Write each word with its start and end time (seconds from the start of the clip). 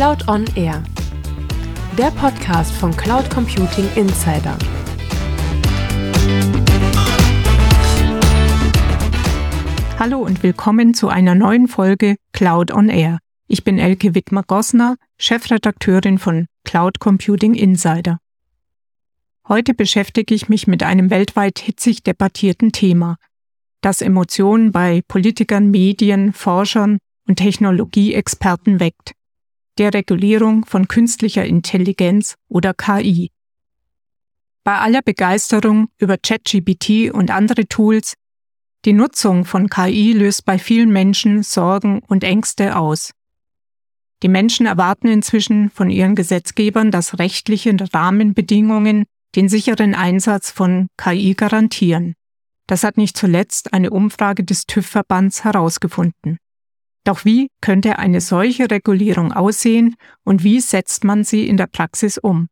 Cloud 0.00 0.28
on 0.28 0.46
Air, 0.56 0.82
der 1.98 2.10
Podcast 2.12 2.72
von 2.72 2.96
Cloud 2.96 3.28
Computing 3.28 3.86
Insider. 3.96 4.56
Hallo 9.98 10.20
und 10.20 10.42
willkommen 10.42 10.94
zu 10.94 11.10
einer 11.10 11.34
neuen 11.34 11.68
Folge 11.68 12.16
Cloud 12.32 12.72
on 12.72 12.88
Air. 12.88 13.18
Ich 13.46 13.62
bin 13.62 13.78
Elke 13.78 14.14
Wittmer-Gossner, 14.14 14.96
Chefredakteurin 15.18 16.16
von 16.16 16.46
Cloud 16.64 16.98
Computing 16.98 17.52
Insider. 17.52 18.20
Heute 19.48 19.74
beschäftige 19.74 20.34
ich 20.34 20.48
mich 20.48 20.66
mit 20.66 20.82
einem 20.82 21.10
weltweit 21.10 21.58
hitzig 21.58 22.04
debattierten 22.04 22.72
Thema, 22.72 23.16
das 23.82 24.00
Emotionen 24.00 24.72
bei 24.72 25.02
Politikern, 25.06 25.70
Medien, 25.70 26.32
Forschern 26.32 27.00
und 27.28 27.36
Technologieexperten 27.36 28.80
weckt, 28.80 29.12
der 29.78 29.94
Regulierung 29.94 30.64
von 30.64 30.88
künstlicher 30.88 31.44
Intelligenz 31.44 32.36
oder 32.48 32.74
KI. 32.74 33.30
Bei 34.64 34.78
aller 34.78 35.02
Begeisterung 35.02 35.88
über 35.98 36.18
ChatGPT 36.18 37.10
und 37.12 37.30
andere 37.30 37.66
Tools, 37.66 38.14
die 38.84 38.92
Nutzung 38.92 39.44
von 39.44 39.68
KI 39.68 40.12
löst 40.12 40.44
bei 40.44 40.58
vielen 40.58 40.90
Menschen 40.90 41.42
Sorgen 41.42 42.00
und 42.06 42.24
Ängste 42.24 42.76
aus. 42.76 43.12
Die 44.22 44.28
Menschen 44.28 44.66
erwarten 44.66 45.08
inzwischen 45.08 45.70
von 45.70 45.90
ihren 45.90 46.14
Gesetzgebern, 46.14 46.90
dass 46.90 47.18
rechtliche 47.18 47.74
Rahmenbedingungen 47.92 49.04
den 49.34 49.48
sicheren 49.48 49.94
Einsatz 49.94 50.50
von 50.50 50.88
KI 50.96 51.34
garantieren. 51.34 52.14
Das 52.66 52.84
hat 52.84 52.96
nicht 52.96 53.16
zuletzt 53.16 53.72
eine 53.72 53.90
Umfrage 53.90 54.44
des 54.44 54.66
TÜV-Verbands 54.66 55.44
herausgefunden. 55.44 56.38
Doch 57.04 57.24
wie 57.24 57.48
könnte 57.60 57.98
eine 57.98 58.20
solche 58.20 58.70
Regulierung 58.70 59.32
aussehen 59.32 59.96
und 60.24 60.44
wie 60.44 60.60
setzt 60.60 61.04
man 61.04 61.24
sie 61.24 61.48
in 61.48 61.56
der 61.56 61.66
Praxis 61.66 62.18
um? 62.18 62.48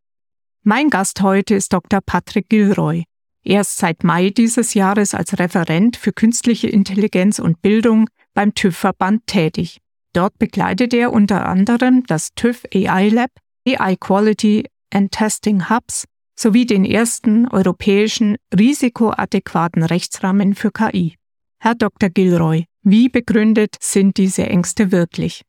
Mein 0.62 0.90
Gast 0.90 1.20
heute 1.22 1.54
ist 1.54 1.72
Dr. 1.72 2.00
Patrick 2.00 2.48
Gilroy. 2.48 3.04
Er 3.44 3.60
ist 3.62 3.76
seit 3.76 4.04
Mai 4.04 4.30
dieses 4.30 4.74
Jahres 4.74 5.14
als 5.14 5.38
Referent 5.38 5.96
für 5.96 6.12
künstliche 6.12 6.68
Intelligenz 6.68 7.38
und 7.38 7.62
Bildung 7.62 8.08
beim 8.34 8.54
TÜV-Verband 8.54 9.26
tätig. 9.26 9.78
Dort 10.12 10.38
begleitet 10.38 10.94
er 10.94 11.12
unter 11.12 11.46
anderem 11.46 12.04
das 12.06 12.30
TÜV 12.34 12.64
AI 12.74 13.08
Lab, 13.08 13.30
AI 13.66 13.96
Quality 13.96 14.66
and 14.92 15.12
Testing 15.12 15.68
Hubs 15.68 16.04
sowie 16.38 16.66
den 16.66 16.84
ersten 16.84 17.48
europäischen 17.48 18.36
risikoadäquaten 18.56 19.82
Rechtsrahmen 19.82 20.54
für 20.54 20.70
KI. 20.70 21.16
Herr 21.58 21.74
Dr. 21.74 22.10
Gilroy, 22.10 22.64
wie 22.90 23.08
begründet 23.08 23.76
sind 23.80 24.16
diese 24.16 24.46
Ängste 24.46 24.92
wirklich? 24.92 25.42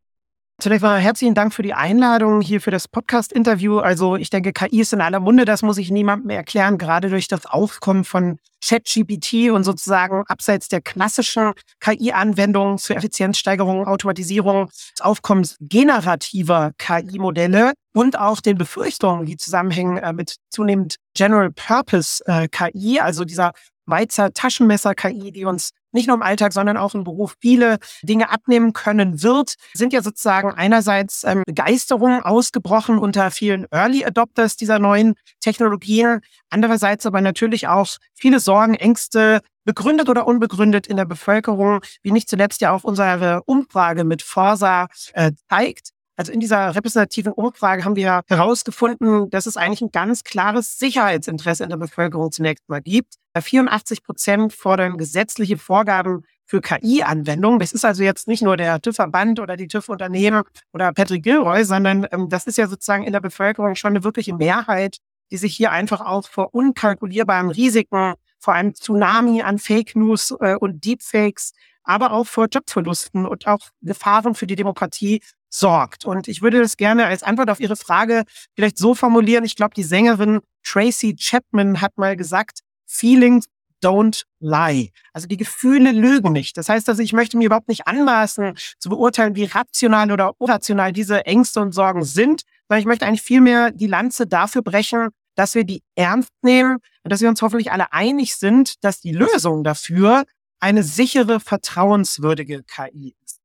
Zunächst 0.62 0.84
mal 0.84 1.00
herzlichen 1.00 1.36
Dank 1.36 1.54
für 1.54 1.64
die 1.64 1.74
Einladung 1.74 2.42
hier 2.42 2.60
für 2.60 2.70
das 2.70 2.90
Podcast-Interview. 2.90 3.80
Also 3.80 4.18
ich 4.18 4.30
denke, 4.30 4.52
KI 4.52 4.82
ist 4.82 4.92
in 4.92 5.00
aller 5.00 5.22
Munde, 5.22 5.46
das 5.46 5.62
muss 5.62 5.78
ich 5.78 5.90
niemandem 5.90 6.32
erklären, 6.32 6.78
gerade 6.78 7.10
durch 7.10 7.30
das 7.30 7.46
Aufkommen 7.46 8.04
von 8.04 8.40
ChatGPT 8.62 9.52
und 9.52 9.64
sozusagen 9.64 10.26
abseits 10.28 10.68
der 10.68 10.82
klassischen 10.82 11.54
KI-Anwendungen 11.80 12.78
zur 12.78 12.98
Effizienzsteigerung, 12.98 13.88
Automatisierung, 13.88 14.66
des 14.68 15.00
Aufkommens 15.00 15.56
generativer 15.62 16.74
KI-Modelle 16.78 17.72
und 17.94 18.20
auch 18.20 18.42
den 18.42 18.58
Befürchtungen, 18.58 19.26
die 19.26 19.38
zusammenhängen 19.38 19.98
äh, 19.98 20.12
mit 20.12 20.36
zunehmend 20.50 20.98
General 21.14 21.52
Purpose 21.52 22.22
äh, 22.26 22.50
KI, 22.50 23.00
also 23.00 23.24
dieser 23.24 23.54
Weizer 23.86 24.34
Taschenmesser-KI, 24.34 25.32
die 25.32 25.46
uns 25.46 25.72
nicht 25.92 26.08
nur 26.08 26.16
im 26.16 26.22
Alltag, 26.24 26.54
sondern 26.54 26.78
auch 26.78 26.96
im 26.96 27.04
Beruf 27.04 27.36
viele 27.40 27.78
Dinge 28.04 28.30
abnehmen 28.30 28.74
können 28.74 29.24
wird, 29.24 29.56
sind 29.74 29.94
ja 29.94 30.02
sozusagen 30.02 30.52
einerseits 30.52 31.24
ähm, 31.24 31.44
Begeisterung 31.46 32.22
ausgebrochen 32.24 32.98
unter 32.98 33.32
vielen 33.32 33.66
Early 33.72 34.06
Adopters 34.06 34.56
dieser 34.56 34.80
neuen 34.80 35.16
Technologien, 35.40 36.22
andererseits 36.50 37.06
aber 37.06 37.22
natürlich 37.22 37.68
auch 37.68 37.88
viele 38.14 38.40
Sorgen, 38.40 38.76
Ängste, 38.76 39.42
begründet 39.66 40.10
oder 40.10 40.26
unbegründet 40.26 40.88
in 40.88 40.98
der 40.98 41.06
Bevölkerung, 41.06 41.82
wie 42.02 42.12
nicht 42.12 42.30
zuletzt 42.30 42.62
ja 42.62 42.72
auch 42.72 42.84
unsere 42.84 43.44
Umfrage 43.46 44.04
mit 44.04 44.24
Forsa 44.24 44.88
äh, 45.14 45.32
zeigt. 45.48 45.92
Also 46.20 46.34
in 46.34 46.42
dieser 46.42 46.76
repräsentativen 46.76 47.32
Umfrage 47.32 47.86
haben 47.86 47.96
wir 47.96 48.24
herausgefunden, 48.28 49.30
dass 49.30 49.46
es 49.46 49.56
eigentlich 49.56 49.80
ein 49.80 49.94
ganz 49.94 50.26
klares 50.26 50.78
Sicherheitsinteresse 50.78 51.64
in 51.64 51.70
der 51.70 51.78
Bevölkerung 51.78 52.30
zunächst 52.34 52.68
mal 52.68 52.82
gibt. 52.82 53.14
84 53.40 54.04
Prozent 54.04 54.52
fordern 54.52 54.98
gesetzliche 54.98 55.58
Vorgaben 55.58 56.26
für 56.46 56.60
KI-Anwendungen. 56.60 57.60
Das 57.60 57.72
ist 57.72 57.86
also 57.86 58.04
jetzt 58.04 58.28
nicht 58.28 58.42
nur 58.44 58.58
der 58.58 58.82
TÜV-Verband 58.82 59.40
oder 59.40 59.56
die 59.56 59.70
TÜV-Unternehmen 59.70 60.44
oder 60.74 60.92
Patrick 60.92 61.24
Gilroy, 61.24 61.64
sondern 61.64 62.06
ähm, 62.12 62.28
das 62.28 62.48
ist 62.48 62.58
ja 62.58 62.68
sozusagen 62.68 63.06
in 63.06 63.14
der 63.14 63.22
Bevölkerung 63.22 63.76
schon 63.76 63.94
eine 63.94 64.04
wirkliche 64.04 64.36
Mehrheit, 64.36 64.98
die 65.32 65.38
sich 65.38 65.56
hier 65.56 65.72
einfach 65.72 66.02
auch 66.02 66.28
vor 66.28 66.54
unkalkulierbaren 66.54 67.50
Risiken, 67.50 68.16
vor 68.40 68.54
einem 68.54 68.76
Tsunami 68.76 69.42
an 69.42 69.58
Fake 69.58 69.96
News 69.96 70.36
äh, 70.42 70.56
und 70.56 70.84
Deepfakes, 70.84 71.54
aber 71.90 72.12
auch 72.12 72.28
vor 72.28 72.46
Jobverlusten 72.46 73.26
und 73.26 73.48
auch 73.48 73.70
Gefahren 73.82 74.36
für 74.36 74.46
die 74.46 74.56
Demokratie 74.56 75.24
sorgt. 75.50 76.06
Und 76.06 76.28
ich 76.28 76.44
würde 76.44 76.60
das 76.60 76.78
gerne 76.78 77.08
als 77.08 77.24
Antwort 77.24 77.50
auf 77.50 77.60
Ihre 77.60 77.76
Frage 77.76 78.26
vielleicht 78.56 78.78
so 78.78 78.94
formulieren. 78.94 79.44
Ich 79.44 79.56
glaube, 79.56 79.74
die 79.74 79.84
Sängerin 79.84 80.42
Tracy 80.64 81.16
Chapman 81.16 81.82
hat 81.82 81.98
mal 81.98 82.16
gesagt, 82.16 82.60
Feelings 82.86 83.48
don't 83.84 84.26
lie. 84.40 84.92
Also 85.14 85.28
die 85.28 85.38
Gefühle 85.38 85.92
lügen 85.92 86.32
nicht. 86.32 86.58
Das 86.58 86.70
heißt 86.70 86.88
also, 86.90 87.02
ich 87.02 87.14
möchte 87.14 87.38
mir 87.38 87.46
überhaupt 87.46 87.70
nicht 87.70 87.88
anmaßen 87.88 88.54
zu 88.78 88.90
beurteilen, 88.90 89.36
wie 89.36 89.46
rational 89.46 90.12
oder 90.12 90.34
irrational 90.40 90.94
diese 90.94 91.26
Ängste 91.26 91.60
und 91.60 91.72
Sorgen 91.72 92.04
sind, 92.04 92.44
sondern 92.68 92.82
ich 92.82 92.86
möchte 92.86 93.08
eigentlich 93.08 93.24
vielmehr 93.24 93.72
die 93.72 93.88
Lanze 93.88 94.28
dafür 94.28 94.62
brechen, 94.62 95.10
dass 95.34 95.56
wir 95.56 95.64
die 95.64 95.82
ernst 95.96 96.30
nehmen 96.44 96.78
und 97.04 97.12
dass 97.12 97.22
wir 97.22 97.30
uns 97.30 97.42
hoffentlich 97.42 97.72
alle 97.72 97.92
einig 97.94 98.36
sind, 98.36 98.84
dass 98.84 99.00
die 99.00 99.14
Lösung 99.14 99.64
dafür 99.64 100.26
eine 100.60 100.84
sichere, 100.84 101.40
vertrauenswürdige 101.40 102.64
KI 102.64 103.16
ist. 103.24 103.40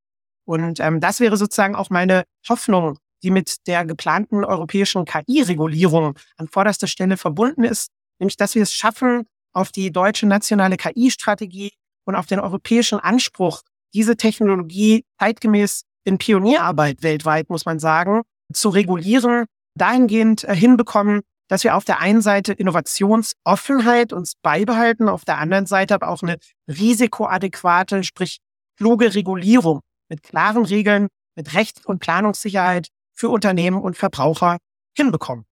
Und 0.44 0.80
ähm, 0.80 1.00
das 1.00 1.20
wäre 1.20 1.36
sozusagen 1.36 1.74
auch 1.74 1.90
meine 1.90 2.24
Hoffnung, 2.48 2.98
die 3.22 3.30
mit 3.30 3.66
der 3.66 3.84
geplanten 3.86 4.44
europäischen 4.44 5.04
KI-Regulierung 5.04 6.18
an 6.36 6.48
vorderster 6.48 6.86
Stelle 6.86 7.16
verbunden 7.16 7.64
ist, 7.64 7.90
nämlich 8.18 8.36
dass 8.36 8.54
wir 8.54 8.62
es 8.62 8.74
schaffen, 8.74 9.26
auf 9.54 9.70
die 9.70 9.92
deutsche 9.92 10.26
nationale 10.26 10.76
KI-Strategie 10.76 11.72
und 12.04 12.16
auf 12.16 12.26
den 12.26 12.40
europäischen 12.40 13.00
Anspruch, 13.00 13.62
diese 13.94 14.16
Technologie 14.16 15.04
zeitgemäß 15.18 15.84
in 16.04 16.18
Pionierarbeit 16.18 17.02
weltweit, 17.02 17.48
muss 17.48 17.64
man 17.64 17.78
sagen, 17.78 18.22
zu 18.52 18.68
regulieren, 18.68 19.46
dahingehend 19.74 20.44
äh, 20.44 20.54
hinbekommen, 20.54 21.22
dass 21.48 21.64
wir 21.64 21.76
auf 21.76 21.84
der 21.84 22.00
einen 22.00 22.22
Seite 22.22 22.52
Innovationsoffenheit 22.52 24.12
uns 24.12 24.34
beibehalten, 24.42 25.08
auf 25.08 25.24
der 25.24 25.38
anderen 25.38 25.66
Seite 25.66 25.94
aber 25.94 26.08
auch 26.08 26.22
eine 26.22 26.38
risikoadäquate, 26.68 28.02
sprich 28.02 28.38
kluge 28.76 29.14
Regulierung 29.14 29.80
mit 30.08 30.22
klaren 30.22 30.64
Regeln, 30.64 31.08
mit 31.36 31.54
Rechts- 31.54 31.84
und 31.84 32.00
Planungssicherheit 32.00 32.88
für 33.12 33.28
Unternehmen 33.28 33.80
und 33.80 33.96
Verbraucher 33.96 34.58
hinbekommen. 34.96 35.44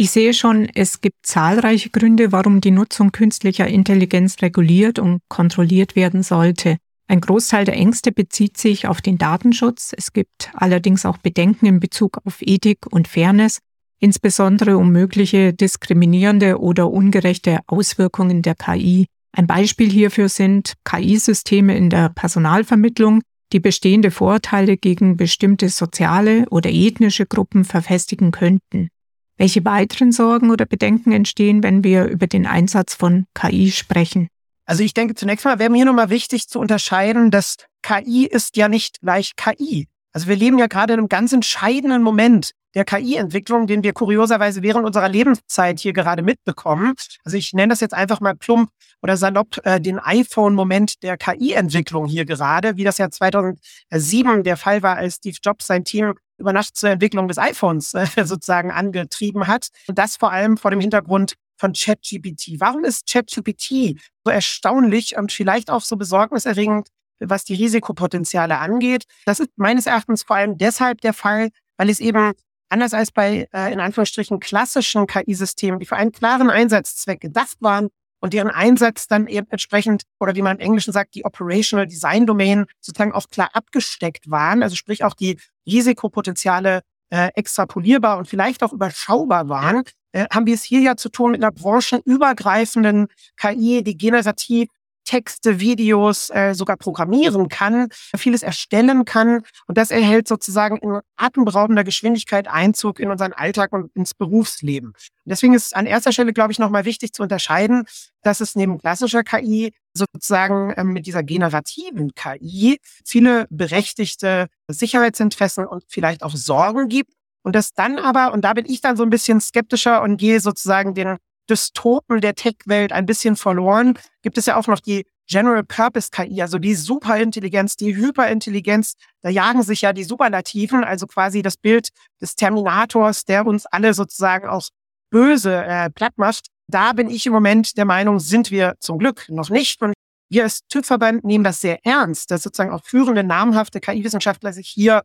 Ich 0.00 0.12
sehe 0.12 0.32
schon, 0.32 0.68
es 0.74 1.00
gibt 1.00 1.26
zahlreiche 1.26 1.90
Gründe, 1.90 2.30
warum 2.30 2.60
die 2.60 2.70
Nutzung 2.70 3.10
künstlicher 3.10 3.66
Intelligenz 3.66 4.40
reguliert 4.42 5.00
und 5.00 5.20
kontrolliert 5.28 5.96
werden 5.96 6.22
sollte. 6.22 6.76
Ein 7.08 7.20
Großteil 7.20 7.64
der 7.64 7.74
Ängste 7.74 8.12
bezieht 8.12 8.58
sich 8.58 8.86
auf 8.86 9.00
den 9.00 9.18
Datenschutz. 9.18 9.92
Es 9.96 10.12
gibt 10.12 10.50
allerdings 10.54 11.04
auch 11.04 11.18
Bedenken 11.18 11.66
in 11.66 11.80
Bezug 11.80 12.18
auf 12.24 12.42
Ethik 12.42 12.86
und 12.90 13.08
Fairness, 13.08 13.58
insbesondere 13.98 14.76
um 14.76 14.90
mögliche 14.90 15.52
diskriminierende 15.52 16.58
oder 16.60 16.90
ungerechte 16.90 17.60
Auswirkungen 17.66 18.42
der 18.42 18.54
KI. 18.54 19.06
Ein 19.32 19.46
Beispiel 19.46 19.90
hierfür 19.90 20.28
sind 20.28 20.74
KI-Systeme 20.84 21.76
in 21.76 21.90
der 21.90 22.08
Personalvermittlung, 22.08 23.22
die 23.52 23.60
bestehende 23.60 24.10
Vorurteile 24.10 24.76
gegen 24.76 25.16
bestimmte 25.16 25.68
soziale 25.68 26.46
oder 26.50 26.70
ethnische 26.70 27.26
Gruppen 27.26 27.64
verfestigen 27.64 28.30
könnten. 28.30 28.88
Welche 29.36 29.64
weiteren 29.64 30.12
Sorgen 30.12 30.50
oder 30.50 30.66
Bedenken 30.66 31.12
entstehen, 31.12 31.62
wenn 31.62 31.84
wir 31.84 32.06
über 32.06 32.26
den 32.26 32.46
Einsatz 32.46 32.94
von 32.94 33.26
KI 33.34 33.70
sprechen? 33.70 34.28
Also 34.66 34.82
ich 34.82 34.92
denke, 34.92 35.14
zunächst 35.14 35.44
mal 35.44 35.58
wäre 35.58 35.70
mir 35.70 35.84
nochmal 35.84 36.10
wichtig 36.10 36.48
zu 36.48 36.58
unterscheiden, 36.58 37.30
dass 37.30 37.56
KI 37.82 38.26
ist 38.26 38.56
ja 38.56 38.68
nicht 38.68 39.00
gleich 39.00 39.34
KI. 39.36 39.86
Also 40.12 40.28
wir 40.28 40.36
leben 40.36 40.58
ja 40.58 40.66
gerade 40.66 40.94
in 40.94 41.00
einem 41.00 41.08
ganz 41.08 41.32
entscheidenden 41.32 42.02
Moment 42.02 42.52
der 42.74 42.84
KI-Entwicklung, 42.84 43.66
den 43.66 43.82
wir 43.82 43.92
kurioserweise 43.92 44.62
während 44.62 44.86
unserer 44.86 45.08
Lebenszeit 45.08 45.80
hier 45.80 45.92
gerade 45.92 46.22
mitbekommen. 46.22 46.94
Also 47.24 47.36
ich 47.36 47.52
nenne 47.52 47.70
das 47.70 47.80
jetzt 47.80 47.94
einfach 47.94 48.20
mal 48.20 48.34
plump 48.34 48.70
oder 49.02 49.16
salopp 49.16 49.58
äh, 49.64 49.80
den 49.80 49.98
iPhone-Moment 49.98 51.02
der 51.02 51.16
KI-Entwicklung 51.16 52.06
hier 52.06 52.24
gerade, 52.24 52.76
wie 52.76 52.84
das 52.84 52.98
ja 52.98 53.10
2007 53.10 54.44
der 54.44 54.56
Fall 54.56 54.82
war, 54.82 54.96
als 54.96 55.16
Steve 55.16 55.36
Jobs 55.42 55.66
sein 55.66 55.84
Team 55.84 56.14
über 56.38 56.52
Nacht 56.52 56.76
zur 56.76 56.90
Entwicklung 56.90 57.28
des 57.28 57.38
iPhones 57.38 57.94
äh, 57.94 58.06
sozusagen 58.24 58.70
angetrieben 58.70 59.46
hat. 59.46 59.68
Und 59.86 59.98
das 59.98 60.16
vor 60.16 60.32
allem 60.32 60.56
vor 60.56 60.70
dem 60.70 60.80
Hintergrund 60.80 61.34
von 61.56 61.72
ChatGPT. 61.72 62.60
Warum 62.60 62.84
ist 62.84 63.10
ChatGPT 63.10 64.00
so 64.24 64.30
erstaunlich 64.30 65.16
und 65.16 65.32
vielleicht 65.32 65.70
auch 65.70 65.82
so 65.82 65.96
besorgniserregend, 65.96 66.88
was 67.20 67.44
die 67.44 67.54
Risikopotenziale 67.54 68.58
angeht? 68.58 69.04
Das 69.26 69.40
ist 69.40 69.50
meines 69.56 69.86
Erachtens 69.86 70.22
vor 70.22 70.36
allem 70.36 70.58
deshalb 70.58 71.00
der 71.00 71.12
Fall, 71.12 71.50
weil 71.76 71.90
es 71.90 72.00
eben 72.00 72.32
anders 72.68 72.94
als 72.94 73.10
bei 73.10 73.48
äh, 73.52 73.72
in 73.72 73.80
Anführungsstrichen 73.80 74.40
klassischen 74.40 75.06
KI-Systemen, 75.06 75.80
die 75.80 75.86
für 75.86 75.96
einen 75.96 76.12
klaren 76.12 76.50
Einsatzzweck 76.50 77.20
gedacht 77.20 77.56
waren 77.60 77.88
und 78.20 78.32
deren 78.32 78.50
Einsatz 78.50 79.06
dann 79.06 79.26
eben 79.26 79.46
entsprechend, 79.50 80.02
oder 80.20 80.34
wie 80.34 80.42
man 80.42 80.56
im 80.56 80.66
Englischen 80.66 80.92
sagt, 80.92 81.14
die 81.14 81.24
Operational 81.24 81.86
Design 81.86 82.26
Domain 82.26 82.66
sozusagen 82.80 83.12
auch 83.12 83.28
klar 83.28 83.50
abgesteckt 83.52 84.30
waren, 84.30 84.62
also 84.62 84.76
sprich 84.76 85.04
auch 85.04 85.14
die 85.14 85.38
Risikopotenziale 85.66 86.82
äh, 87.10 87.28
extrapolierbar 87.34 88.18
und 88.18 88.28
vielleicht 88.28 88.62
auch 88.62 88.72
überschaubar 88.72 89.48
waren, 89.48 89.82
äh, 90.12 90.26
haben 90.30 90.46
wir 90.46 90.54
es 90.54 90.62
hier 90.62 90.80
ja 90.80 90.96
zu 90.96 91.08
tun 91.08 91.32
mit 91.32 91.42
einer 91.42 91.52
branchenübergreifenden 91.52 93.08
KI, 93.36 93.82
die 93.82 93.96
generativ 93.96 94.68
Texte, 95.08 95.58
Videos 95.58 96.28
äh, 96.28 96.52
sogar 96.54 96.76
programmieren 96.76 97.48
kann, 97.48 97.88
vieles 98.14 98.42
erstellen 98.42 99.06
kann. 99.06 99.42
Und 99.66 99.78
das 99.78 99.90
erhält 99.90 100.28
sozusagen 100.28 100.76
in 100.76 101.00
atemberaubender 101.16 101.82
Geschwindigkeit 101.82 102.46
Einzug 102.46 103.00
in 103.00 103.10
unseren 103.10 103.32
Alltag 103.32 103.72
und 103.72 103.90
ins 103.96 104.12
Berufsleben. 104.12 104.88
Und 104.88 104.96
deswegen 105.24 105.54
ist 105.54 105.74
an 105.74 105.86
erster 105.86 106.12
Stelle, 106.12 106.34
glaube 106.34 106.52
ich, 106.52 106.58
nochmal 106.58 106.84
wichtig 106.84 107.14
zu 107.14 107.22
unterscheiden, 107.22 107.84
dass 108.22 108.42
es 108.42 108.54
neben 108.54 108.76
klassischer 108.76 109.24
KI 109.24 109.72
sozusagen 109.94 110.74
ähm, 110.76 110.92
mit 110.92 111.06
dieser 111.06 111.22
generativen 111.22 112.12
KI 112.14 112.78
viele 113.06 113.46
berechtigte 113.48 114.48
Sicherheitsinteressen 114.68 115.66
und 115.66 115.84
vielleicht 115.88 116.22
auch 116.22 116.36
Sorgen 116.36 116.88
gibt. 116.88 117.14
Und 117.42 117.54
das 117.54 117.72
dann 117.72 117.98
aber, 117.98 118.34
und 118.34 118.42
da 118.42 118.52
bin 118.52 118.66
ich 118.66 118.82
dann 118.82 118.98
so 118.98 119.04
ein 119.04 119.10
bisschen 119.10 119.40
skeptischer 119.40 120.02
und 120.02 120.18
gehe 120.18 120.40
sozusagen 120.40 120.92
den 120.92 121.16
Dystopen 121.48 122.20
der 122.20 122.34
Tech-Welt 122.34 122.92
ein 122.92 123.06
bisschen 123.06 123.36
verloren, 123.36 123.98
gibt 124.22 124.38
es 124.38 124.46
ja 124.46 124.56
auch 124.56 124.66
noch 124.66 124.80
die 124.80 125.06
General 125.28 125.62
Purpose 125.62 126.08
KI, 126.10 126.40
also 126.40 126.58
die 126.58 126.74
Superintelligenz, 126.74 127.76
die 127.76 127.94
Hyperintelligenz. 127.94 128.94
Da 129.20 129.28
jagen 129.28 129.62
sich 129.62 129.82
ja 129.82 129.92
die 129.92 130.04
Superlativen, 130.04 130.84
also 130.84 131.06
quasi 131.06 131.42
das 131.42 131.56
Bild 131.56 131.90
des 132.20 132.34
Terminators, 132.34 133.24
der 133.24 133.46
uns 133.46 133.66
alle 133.66 133.92
sozusagen 133.92 134.48
auch 134.48 134.68
böse 135.10 135.64
äh, 135.64 135.90
platt 135.90 136.14
macht. 136.16 136.46
Da 136.66 136.92
bin 136.92 137.10
ich 137.10 137.26
im 137.26 137.32
Moment 137.32 137.76
der 137.76 137.84
Meinung, 137.84 138.20
sind 138.20 138.50
wir 138.50 138.74
zum 138.80 138.98
Glück 138.98 139.26
noch 139.28 139.50
nicht. 139.50 139.82
Und 139.82 139.92
wir 140.30 140.44
als 140.44 140.66
TÜV-Verband 140.68 141.24
nehmen 141.24 141.44
das 141.44 141.60
sehr 141.60 141.78
ernst, 141.84 142.30
dass 142.30 142.42
sozusagen 142.42 142.70
auch 142.70 142.84
führende, 142.84 143.22
namhafte 143.22 143.80
KI-Wissenschaftler 143.80 144.52
sich 144.52 144.68
hier 144.68 145.02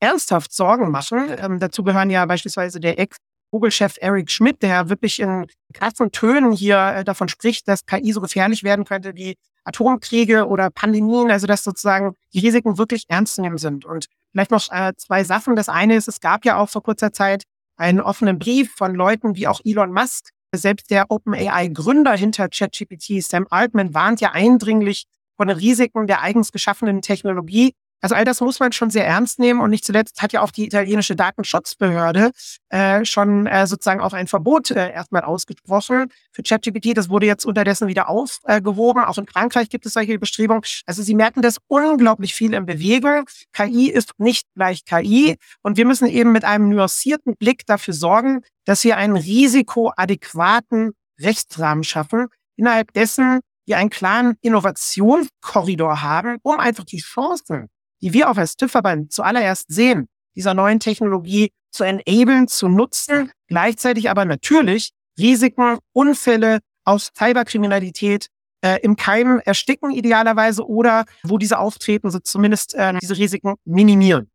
ernsthaft 0.00 0.52
Sorgen 0.52 0.90
machen. 0.90 1.26
Ähm, 1.38 1.58
dazu 1.58 1.82
gehören 1.82 2.10
ja 2.10 2.26
beispielsweise 2.26 2.80
der 2.80 2.98
Google-Chef 3.54 3.98
Eric 4.00 4.32
Schmidt, 4.32 4.62
der 4.62 4.88
wirklich 4.88 5.20
in 5.20 5.46
krassen 5.72 6.10
Tönen 6.10 6.50
hier 6.50 6.76
äh, 6.76 7.04
davon 7.04 7.28
spricht, 7.28 7.68
dass 7.68 7.86
KI 7.86 8.10
so 8.10 8.20
gefährlich 8.20 8.64
werden 8.64 8.84
könnte 8.84 9.14
wie 9.14 9.36
Atomkriege 9.62 10.48
oder 10.48 10.70
Pandemien, 10.70 11.30
also 11.30 11.46
dass 11.46 11.62
sozusagen 11.62 12.16
die 12.32 12.40
Risiken 12.40 12.78
wirklich 12.78 13.04
ernst 13.06 13.36
zu 13.36 13.42
nehmen 13.42 13.58
sind. 13.58 13.84
Und 13.84 14.06
vielleicht 14.32 14.50
noch 14.50 14.72
äh, 14.72 14.92
zwei 14.96 15.22
Sachen. 15.22 15.54
Das 15.54 15.68
eine 15.68 15.94
ist, 15.94 16.08
es 16.08 16.18
gab 16.18 16.44
ja 16.44 16.56
auch 16.56 16.68
vor 16.68 16.82
kurzer 16.82 17.12
Zeit 17.12 17.44
einen 17.76 18.00
offenen 18.00 18.40
Brief 18.40 18.74
von 18.74 18.92
Leuten 18.92 19.36
wie 19.36 19.46
auch 19.46 19.60
Elon 19.64 19.92
Musk. 19.92 20.30
Selbst 20.52 20.90
der 20.90 21.12
OpenAI-Gründer 21.12 22.16
hinter 22.16 22.48
ChatGPT, 22.48 23.22
Sam 23.22 23.46
Altman, 23.50 23.94
warnt 23.94 24.20
ja 24.20 24.32
eindringlich 24.32 25.04
von 25.36 25.46
den 25.46 25.56
Risiken 25.56 26.08
der 26.08 26.22
eigens 26.22 26.50
geschaffenen 26.50 27.02
Technologie 27.02 27.74
also 28.04 28.16
all 28.16 28.26
das 28.26 28.42
muss 28.42 28.60
man 28.60 28.70
schon 28.72 28.90
sehr 28.90 29.06
ernst 29.06 29.38
nehmen 29.38 29.60
und 29.60 29.70
nicht 29.70 29.86
zuletzt 29.86 30.20
hat 30.20 30.34
ja 30.34 30.42
auch 30.42 30.50
die 30.50 30.66
italienische 30.66 31.16
Datenschutzbehörde 31.16 32.32
äh, 32.68 33.02
schon 33.06 33.46
äh, 33.46 33.66
sozusagen 33.66 34.02
auch 34.02 34.12
ein 34.12 34.26
Verbot 34.26 34.70
äh, 34.72 34.92
erstmal 34.92 35.22
ausgesprochen 35.22 36.12
für 36.30 36.42
ChatGPT. 36.42 36.94
Das 36.94 37.08
wurde 37.08 37.24
jetzt 37.24 37.46
unterdessen 37.46 37.88
wieder 37.88 38.10
aufgehoben. 38.10 39.02
Auch 39.04 39.16
in 39.16 39.26
Frankreich 39.26 39.70
gibt 39.70 39.86
es 39.86 39.94
solche 39.94 40.18
Bestrebungen. 40.18 40.62
Also 40.84 41.02
Sie 41.02 41.14
merken 41.14 41.40
das 41.40 41.56
unglaublich 41.66 42.34
viel 42.34 42.52
in 42.52 42.66
Bewegung. 42.66 43.24
KI 43.54 43.88
ist 43.88 44.12
nicht 44.18 44.48
gleich 44.54 44.84
KI 44.84 45.38
und 45.62 45.78
wir 45.78 45.86
müssen 45.86 46.06
eben 46.06 46.30
mit 46.30 46.44
einem 46.44 46.68
nuancierten 46.68 47.36
Blick 47.36 47.64
dafür 47.64 47.94
sorgen, 47.94 48.42
dass 48.66 48.84
wir 48.84 48.98
einen 48.98 49.16
risikoadäquaten 49.16 50.92
Rechtsrahmen 51.18 51.84
schaffen, 51.84 52.26
innerhalb 52.56 52.92
dessen 52.92 53.40
wir 53.64 53.78
einen 53.78 53.88
klaren 53.88 54.36
Innovationskorridor 54.42 56.02
haben, 56.02 56.36
um 56.42 56.60
einfach 56.60 56.84
die 56.84 56.98
Chancen 56.98 57.70
die 58.04 58.12
wir 58.12 58.30
auch 58.30 58.36
als 58.36 58.56
TÜV-Verband 58.56 59.12
zuallererst 59.12 59.72
sehen, 59.72 60.08
dieser 60.36 60.52
neuen 60.52 60.78
Technologie 60.78 61.52
zu 61.70 61.84
enablen, 61.84 62.48
zu 62.48 62.68
nutzen, 62.68 63.32
gleichzeitig 63.48 64.10
aber 64.10 64.26
natürlich 64.26 64.90
Risiken, 65.18 65.78
Unfälle 65.94 66.58
aus 66.84 67.12
Cyberkriminalität 67.16 68.28
äh, 68.60 68.78
im 68.82 68.96
Keim 68.96 69.40
ersticken 69.42 69.90
idealerweise 69.90 70.68
oder 70.68 71.06
wo 71.22 71.38
diese 71.38 71.58
auftreten, 71.58 72.10
so 72.10 72.18
zumindest 72.18 72.74
äh, 72.74 72.92
diese 73.00 73.16
Risiken 73.16 73.54
minimieren. 73.64 74.30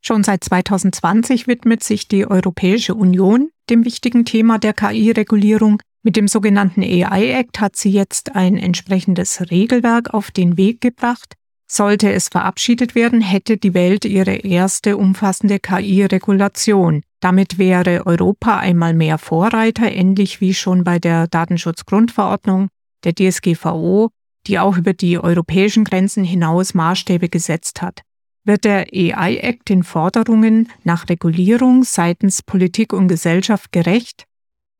Schon 0.00 0.24
seit 0.24 0.42
2020 0.42 1.46
widmet 1.46 1.84
sich 1.84 2.08
die 2.08 2.26
Europäische 2.26 2.94
Union 2.94 3.50
dem 3.68 3.84
wichtigen 3.84 4.24
Thema 4.24 4.58
der 4.58 4.72
KI-Regulierung. 4.72 5.82
Mit 6.02 6.16
dem 6.16 6.26
sogenannten 6.26 6.82
AI 6.82 7.32
Act 7.32 7.60
hat 7.60 7.76
sie 7.76 7.90
jetzt 7.90 8.34
ein 8.34 8.56
entsprechendes 8.56 9.50
Regelwerk 9.50 10.14
auf 10.14 10.30
den 10.30 10.56
Weg 10.56 10.80
gebracht. 10.80 11.34
Sollte 11.72 12.12
es 12.12 12.26
verabschiedet 12.26 12.96
werden, 12.96 13.20
hätte 13.20 13.56
die 13.56 13.74
Welt 13.74 14.04
ihre 14.04 14.34
erste 14.34 14.96
umfassende 14.96 15.60
KI-Regulation. 15.60 17.04
Damit 17.20 17.58
wäre 17.58 18.06
Europa 18.06 18.58
einmal 18.58 18.92
mehr 18.92 19.18
Vorreiter, 19.18 19.88
ähnlich 19.92 20.40
wie 20.40 20.52
schon 20.52 20.82
bei 20.82 20.98
der 20.98 21.28
Datenschutzgrundverordnung, 21.28 22.70
der 23.04 23.14
DSGVO, 23.14 24.10
die 24.48 24.58
auch 24.58 24.78
über 24.78 24.94
die 24.94 25.20
europäischen 25.20 25.84
Grenzen 25.84 26.24
hinaus 26.24 26.74
Maßstäbe 26.74 27.28
gesetzt 27.28 27.82
hat. 27.82 28.00
Wird 28.42 28.64
der 28.64 28.88
AI 28.92 29.36
Act 29.36 29.68
den 29.68 29.84
Forderungen 29.84 30.72
nach 30.82 31.08
Regulierung 31.08 31.84
seitens 31.84 32.42
Politik 32.42 32.92
und 32.92 33.06
Gesellschaft 33.06 33.70
gerecht? 33.70 34.24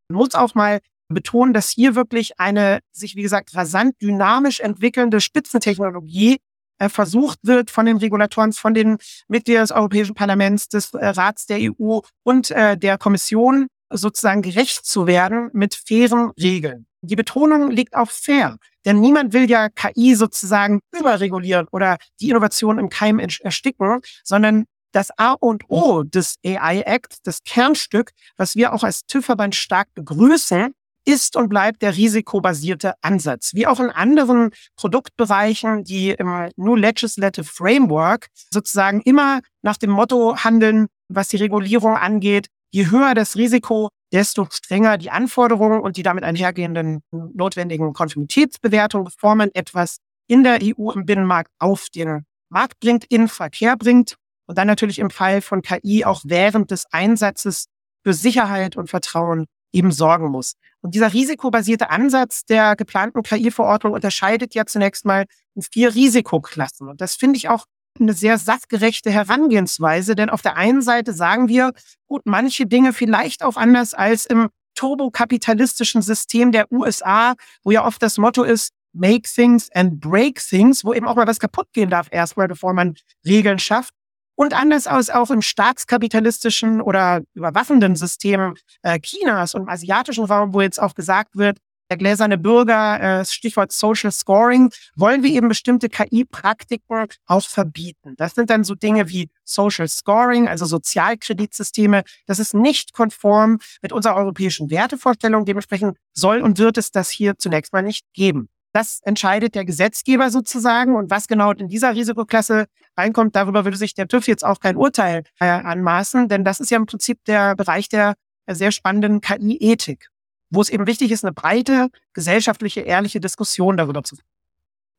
Man 0.08 0.16
muss 0.16 0.34
auch 0.34 0.56
mal 0.56 0.80
betonen, 1.06 1.52
dass 1.54 1.70
hier 1.70 1.94
wirklich 1.94 2.40
eine 2.40 2.80
sich, 2.90 3.14
wie 3.14 3.22
gesagt, 3.22 3.54
rasant 3.54 3.94
dynamisch 4.02 4.58
entwickelnde 4.58 5.20
Spitzentechnologie 5.20 6.38
versucht 6.88 7.38
wird 7.42 7.70
von 7.70 7.86
den 7.86 7.98
Regulatoren, 7.98 8.52
von 8.52 8.74
den 8.74 8.98
Mitgliedern 9.28 9.64
des 9.64 9.72
Europäischen 9.72 10.14
Parlaments, 10.14 10.68
des 10.68 10.94
äh, 10.94 11.06
Rats 11.06 11.46
der 11.46 11.58
EU 11.60 12.00
und 12.22 12.50
äh, 12.50 12.76
der 12.76 12.98
Kommission 12.98 13.66
sozusagen 13.92 14.42
gerecht 14.42 14.86
zu 14.86 15.06
werden 15.06 15.50
mit 15.52 15.74
fairen 15.74 16.30
Regeln. 16.40 16.86
Die 17.02 17.16
Betonung 17.16 17.70
liegt 17.70 17.96
auf 17.96 18.10
fair, 18.10 18.56
denn 18.84 19.00
niemand 19.00 19.32
will 19.32 19.50
ja 19.50 19.68
KI 19.68 20.14
sozusagen 20.14 20.80
überregulieren 20.96 21.66
oder 21.72 21.96
die 22.20 22.30
Innovation 22.30 22.78
im 22.78 22.88
Keim 22.88 23.18
ersticken, 23.18 24.00
sondern 24.22 24.66
das 24.92 25.10
A 25.16 25.32
und 25.32 25.64
O 25.68 26.02
des 26.02 26.36
AI 26.44 26.80
Act, 26.80 27.18
das 27.24 27.42
Kernstück, 27.44 28.10
was 28.36 28.56
wir 28.56 28.72
auch 28.72 28.82
als 28.82 29.06
TÜV-Verband 29.06 29.54
stark 29.54 29.88
begrüßen, 29.94 30.74
ist 31.04 31.36
und 31.36 31.48
bleibt 31.48 31.82
der 31.82 31.96
risikobasierte 31.96 32.94
Ansatz. 33.02 33.54
Wie 33.54 33.66
auch 33.66 33.80
in 33.80 33.90
anderen 33.90 34.50
Produktbereichen, 34.76 35.84
die 35.84 36.10
im 36.10 36.48
New 36.56 36.76
Legislative 36.76 37.44
Framework 37.44 38.28
sozusagen 38.52 39.00
immer 39.02 39.40
nach 39.62 39.76
dem 39.76 39.90
Motto 39.90 40.36
handeln, 40.36 40.86
was 41.08 41.28
die 41.28 41.36
Regulierung 41.36 41.96
angeht, 41.96 42.48
je 42.70 42.90
höher 42.90 43.14
das 43.14 43.36
Risiko, 43.36 43.88
desto 44.12 44.46
strenger 44.50 44.98
die 44.98 45.10
Anforderungen 45.10 45.80
und 45.80 45.96
die 45.96 46.02
damit 46.02 46.24
einhergehenden 46.24 47.02
notwendigen 47.10 47.92
Konformitätsbewertungen, 47.92 49.04
bevor 49.04 49.34
man 49.34 49.50
etwas 49.54 49.98
in 50.28 50.44
der 50.44 50.58
EU 50.62 50.90
im 50.92 51.06
Binnenmarkt 51.06 51.50
auf 51.58 51.88
den 51.94 52.24
Markt 52.48 52.80
bringt, 52.80 53.04
in 53.04 53.28
Verkehr 53.28 53.76
bringt 53.76 54.16
und 54.46 54.58
dann 54.58 54.66
natürlich 54.66 54.98
im 54.98 55.10
Fall 55.10 55.40
von 55.40 55.62
KI 55.62 56.04
auch 56.04 56.22
während 56.24 56.70
des 56.70 56.86
Einsatzes 56.90 57.66
für 58.04 58.14
Sicherheit 58.14 58.76
und 58.76 58.88
Vertrauen 58.88 59.46
eben 59.72 59.92
sorgen 59.92 60.30
muss. 60.30 60.54
Und 60.80 60.94
dieser 60.94 61.12
risikobasierte 61.12 61.90
Ansatz 61.90 62.44
der 62.44 62.76
geplanten 62.76 63.22
KI-Verordnung 63.22 63.92
unterscheidet 63.92 64.54
ja 64.54 64.66
zunächst 64.66 65.04
mal 65.04 65.26
in 65.54 65.62
vier 65.62 65.94
Risikoklassen. 65.94 66.88
Und 66.88 67.00
das 67.00 67.14
finde 67.14 67.36
ich 67.36 67.48
auch 67.48 67.66
eine 67.98 68.12
sehr 68.14 68.38
sachgerechte 68.38 69.10
Herangehensweise, 69.10 70.14
denn 70.14 70.30
auf 70.30 70.42
der 70.42 70.56
einen 70.56 70.80
Seite 70.82 71.12
sagen 71.12 71.48
wir, 71.48 71.72
gut, 72.06 72.22
manche 72.24 72.66
Dinge 72.66 72.92
vielleicht 72.92 73.42
auch 73.42 73.56
anders 73.56 73.94
als 73.94 74.26
im 74.26 74.48
turbokapitalistischen 74.74 76.00
System 76.00 76.52
der 76.52 76.70
USA, 76.72 77.34
wo 77.62 77.70
ja 77.70 77.84
oft 77.84 78.02
das 78.02 78.16
Motto 78.16 78.42
ist, 78.44 78.72
make 78.92 79.22
things 79.22 79.70
and 79.72 80.00
break 80.00 80.40
things, 80.40 80.84
wo 80.84 80.94
eben 80.94 81.06
auch 81.06 81.16
mal 81.16 81.26
was 81.26 81.40
kaputt 81.40 81.68
gehen 81.72 81.90
darf 81.90 82.08
erstmal, 82.10 82.48
bevor 82.48 82.72
man 82.72 82.94
Regeln 83.26 83.58
schafft. 83.58 83.92
Und 84.40 84.54
anders 84.54 84.86
als 84.86 85.10
auch 85.10 85.30
im 85.30 85.42
staatskapitalistischen 85.42 86.80
oder 86.80 87.20
überwaffenden 87.34 87.94
System 87.94 88.54
äh, 88.80 88.98
Chinas 88.98 89.54
und 89.54 89.64
im 89.64 89.68
asiatischen 89.68 90.24
Raum, 90.24 90.54
wo 90.54 90.62
jetzt 90.62 90.80
auch 90.80 90.94
gesagt 90.94 91.36
wird, 91.36 91.58
der 91.90 91.98
gläserne 91.98 92.38
Bürger, 92.38 93.20
äh, 93.20 93.24
Stichwort 93.26 93.70
Social 93.70 94.10
Scoring, 94.10 94.70
wollen 94.96 95.22
wir 95.22 95.30
eben 95.30 95.48
bestimmte 95.48 95.90
KI-Praktiken 95.90 97.08
auch 97.26 97.42
verbieten. 97.42 98.14
Das 98.16 98.34
sind 98.34 98.48
dann 98.48 98.64
so 98.64 98.74
Dinge 98.74 99.10
wie 99.10 99.28
Social 99.44 99.88
Scoring, 99.88 100.48
also 100.48 100.64
Sozialkreditsysteme. 100.64 102.02
Das 102.24 102.38
ist 102.38 102.54
nicht 102.54 102.94
konform 102.94 103.58
mit 103.82 103.92
unserer 103.92 104.16
europäischen 104.16 104.70
Wertevorstellung. 104.70 105.44
Dementsprechend 105.44 105.98
soll 106.14 106.40
und 106.40 106.56
wird 106.56 106.78
es 106.78 106.90
das 106.92 107.10
hier 107.10 107.36
zunächst 107.36 107.74
mal 107.74 107.82
nicht 107.82 108.06
geben. 108.14 108.48
Das 108.72 109.00
entscheidet 109.02 109.54
der 109.54 109.64
Gesetzgeber 109.64 110.30
sozusagen. 110.30 110.94
Und 110.94 111.10
was 111.10 111.26
genau 111.26 111.52
in 111.52 111.68
dieser 111.68 111.94
Risikoklasse 111.94 112.66
reinkommt, 112.96 113.34
darüber 113.34 113.64
würde 113.64 113.76
sich 113.76 113.94
der 113.94 114.08
TÜV 114.08 114.26
jetzt 114.28 114.44
auch 114.44 114.60
kein 114.60 114.76
Urteil 114.76 115.24
äh, 115.40 115.46
anmaßen, 115.46 116.28
denn 116.28 116.44
das 116.44 116.60
ist 116.60 116.70
ja 116.70 116.76
im 116.76 116.86
Prinzip 116.86 117.24
der 117.24 117.56
Bereich 117.56 117.88
der 117.88 118.14
sehr 118.48 118.72
spannenden 118.72 119.20
KI-Ethik, 119.20 120.08
wo 120.50 120.60
es 120.60 120.70
eben 120.70 120.86
wichtig 120.86 121.10
ist, 121.10 121.24
eine 121.24 121.32
breite 121.32 121.88
gesellschaftliche, 122.14 122.80
ehrliche 122.80 123.20
Diskussion 123.20 123.76
darüber 123.76 124.02
zu 124.02 124.16
führen. 124.16 124.26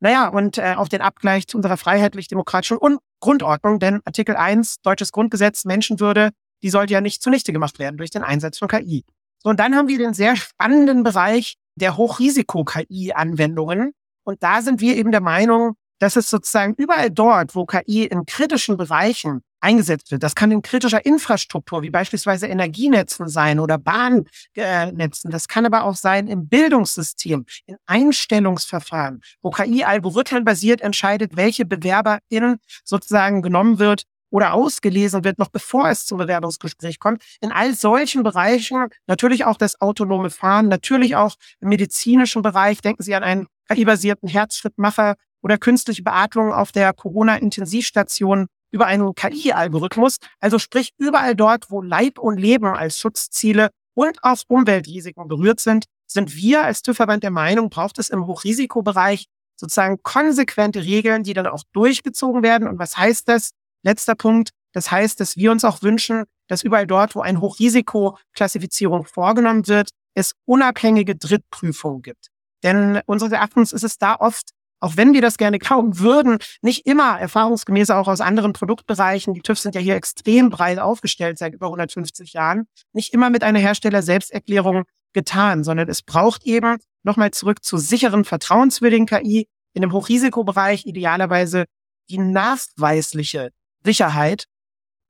Naja, 0.00 0.28
und 0.28 0.58
äh, 0.58 0.74
auf 0.76 0.88
den 0.88 1.00
Abgleich 1.00 1.46
zu 1.46 1.56
unserer 1.56 1.76
freiheitlich-demokratischen 1.76 2.78
Grundordnung, 3.20 3.78
denn 3.78 4.00
Artikel 4.04 4.34
1, 4.34 4.80
deutsches 4.82 5.12
Grundgesetz, 5.12 5.64
Menschenwürde, 5.64 6.30
die 6.62 6.70
sollte 6.70 6.92
ja 6.92 7.00
nicht 7.00 7.22
zunichte 7.22 7.52
gemacht 7.52 7.78
werden 7.78 7.98
durch 7.98 8.10
den 8.10 8.24
Einsatz 8.24 8.58
von 8.58 8.68
KI. 8.68 9.04
So, 9.38 9.50
und 9.50 9.60
dann 9.60 9.76
haben 9.76 9.88
wir 9.88 9.98
den 9.98 10.12
sehr 10.14 10.34
spannenden 10.34 11.04
Bereich 11.04 11.56
der 11.76 11.96
Hochrisiko-KI-Anwendungen. 11.96 13.92
Und 14.24 14.42
da 14.42 14.62
sind 14.62 14.80
wir 14.80 14.96
eben 14.96 15.10
der 15.10 15.20
Meinung, 15.20 15.76
dass 15.98 16.16
es 16.16 16.28
sozusagen 16.28 16.74
überall 16.74 17.10
dort, 17.10 17.54
wo 17.54 17.64
KI 17.64 18.06
in 18.06 18.26
kritischen 18.26 18.76
Bereichen 18.76 19.42
eingesetzt 19.60 20.10
wird, 20.10 20.24
das 20.24 20.34
kann 20.34 20.50
in 20.50 20.60
kritischer 20.60 21.06
Infrastruktur, 21.06 21.82
wie 21.82 21.90
beispielsweise 21.90 22.48
Energienetzen 22.48 23.28
sein 23.28 23.60
oder 23.60 23.78
Bahnnetzen, 23.78 25.30
das 25.30 25.46
kann 25.46 25.64
aber 25.64 25.84
auch 25.84 25.94
sein 25.94 26.26
im 26.26 26.48
Bildungssystem, 26.48 27.46
in 27.66 27.76
Einstellungsverfahren, 27.86 29.20
wo 29.40 29.50
KI 29.50 29.84
algorithmenbasiert 29.84 30.80
entscheidet, 30.80 31.36
welche 31.36 31.64
BewerberInnen 31.64 32.58
sozusagen 32.84 33.40
genommen 33.40 33.78
wird 33.78 34.02
oder 34.32 34.54
ausgelesen 34.54 35.24
wird, 35.24 35.38
noch 35.38 35.50
bevor 35.50 35.90
es 35.90 36.06
zum 36.06 36.16
Bewerbungsgespräch 36.18 36.98
kommt. 36.98 37.22
In 37.40 37.52
all 37.52 37.74
solchen 37.74 38.22
Bereichen, 38.22 38.88
natürlich 39.06 39.44
auch 39.44 39.58
das 39.58 39.80
autonome 39.80 40.30
Fahren, 40.30 40.68
natürlich 40.68 41.16
auch 41.16 41.36
im 41.60 41.68
medizinischen 41.68 42.40
Bereich, 42.40 42.80
denken 42.80 43.02
Sie 43.02 43.14
an 43.14 43.22
einen 43.22 43.46
KI-basierten 43.68 44.28
Herzschrittmacher 44.28 45.16
oder 45.42 45.58
künstliche 45.58 46.02
Beatmung 46.02 46.52
auf 46.52 46.72
der 46.72 46.94
Corona-Intensivstation 46.94 48.46
über 48.70 48.86
einen 48.86 49.14
KI-Algorithmus. 49.14 50.16
Also 50.40 50.58
sprich 50.58 50.94
überall 50.96 51.36
dort, 51.36 51.70
wo 51.70 51.82
Leib 51.82 52.18
und 52.18 52.38
Leben 52.38 52.66
als 52.66 52.98
Schutzziele 52.98 53.68
und 53.94 54.24
auch 54.24 54.38
Umweltrisiken 54.48 55.28
berührt 55.28 55.60
sind, 55.60 55.84
sind 56.06 56.34
wir 56.34 56.62
als 56.62 56.80
TÜV-Verband 56.80 57.22
der 57.22 57.30
Meinung, 57.30 57.68
braucht 57.68 57.98
es 57.98 58.08
im 58.08 58.26
Hochrisikobereich 58.26 59.26
sozusagen 59.56 60.02
konsequente 60.02 60.82
Regeln, 60.82 61.22
die 61.22 61.34
dann 61.34 61.46
auch 61.46 61.64
durchgezogen 61.72 62.42
werden. 62.42 62.66
Und 62.66 62.78
was 62.78 62.96
heißt 62.96 63.28
das? 63.28 63.50
Letzter 63.82 64.14
Punkt. 64.14 64.50
Das 64.72 64.90
heißt, 64.90 65.20
dass 65.20 65.36
wir 65.36 65.52
uns 65.52 65.64
auch 65.64 65.82
wünschen, 65.82 66.24
dass 66.48 66.62
überall 66.62 66.86
dort, 66.86 67.14
wo 67.14 67.20
eine 67.20 67.40
Hochrisikoklassifizierung 67.40 69.04
vorgenommen 69.04 69.66
wird, 69.68 69.90
es 70.14 70.34
unabhängige 70.44 71.16
Drittprüfungen 71.16 72.02
gibt. 72.02 72.28
Denn 72.62 73.00
unseres 73.06 73.32
Erachtens 73.32 73.72
ist 73.72 73.84
es 73.84 73.98
da 73.98 74.16
oft, 74.16 74.50
auch 74.80 74.96
wenn 74.96 75.12
wir 75.12 75.22
das 75.22 75.36
gerne 75.36 75.58
kaufen 75.58 75.98
würden, 76.00 76.38
nicht 76.60 76.86
immer 76.86 77.18
erfahrungsgemäß 77.18 77.90
auch 77.90 78.08
aus 78.08 78.20
anderen 78.20 78.52
Produktbereichen, 78.52 79.32
die 79.32 79.40
TÜVs 79.40 79.62
sind 79.62 79.74
ja 79.74 79.80
hier 79.80 79.94
extrem 79.94 80.50
breit 80.50 80.78
aufgestellt 80.80 81.38
seit 81.38 81.54
über 81.54 81.66
150 81.66 82.32
Jahren, 82.32 82.66
nicht 82.92 83.14
immer 83.14 83.30
mit 83.30 83.44
einer 83.44 83.60
Hersteller-Selbsterklärung 83.60 84.84
getan, 85.12 85.62
sondern 85.62 85.88
es 85.88 86.02
braucht 86.02 86.44
eben, 86.44 86.78
nochmal 87.04 87.30
zurück 87.30 87.62
zu 87.64 87.76
sicheren, 87.78 88.24
vertrauenswürdigen 88.24 89.06
KI, 89.06 89.46
in 89.74 89.82
dem 89.82 89.92
Hochrisikobereich 89.92 90.84
idealerweise 90.86 91.64
die 92.10 92.18
nachweisliche 92.18 93.50
Sicherheit, 93.84 94.44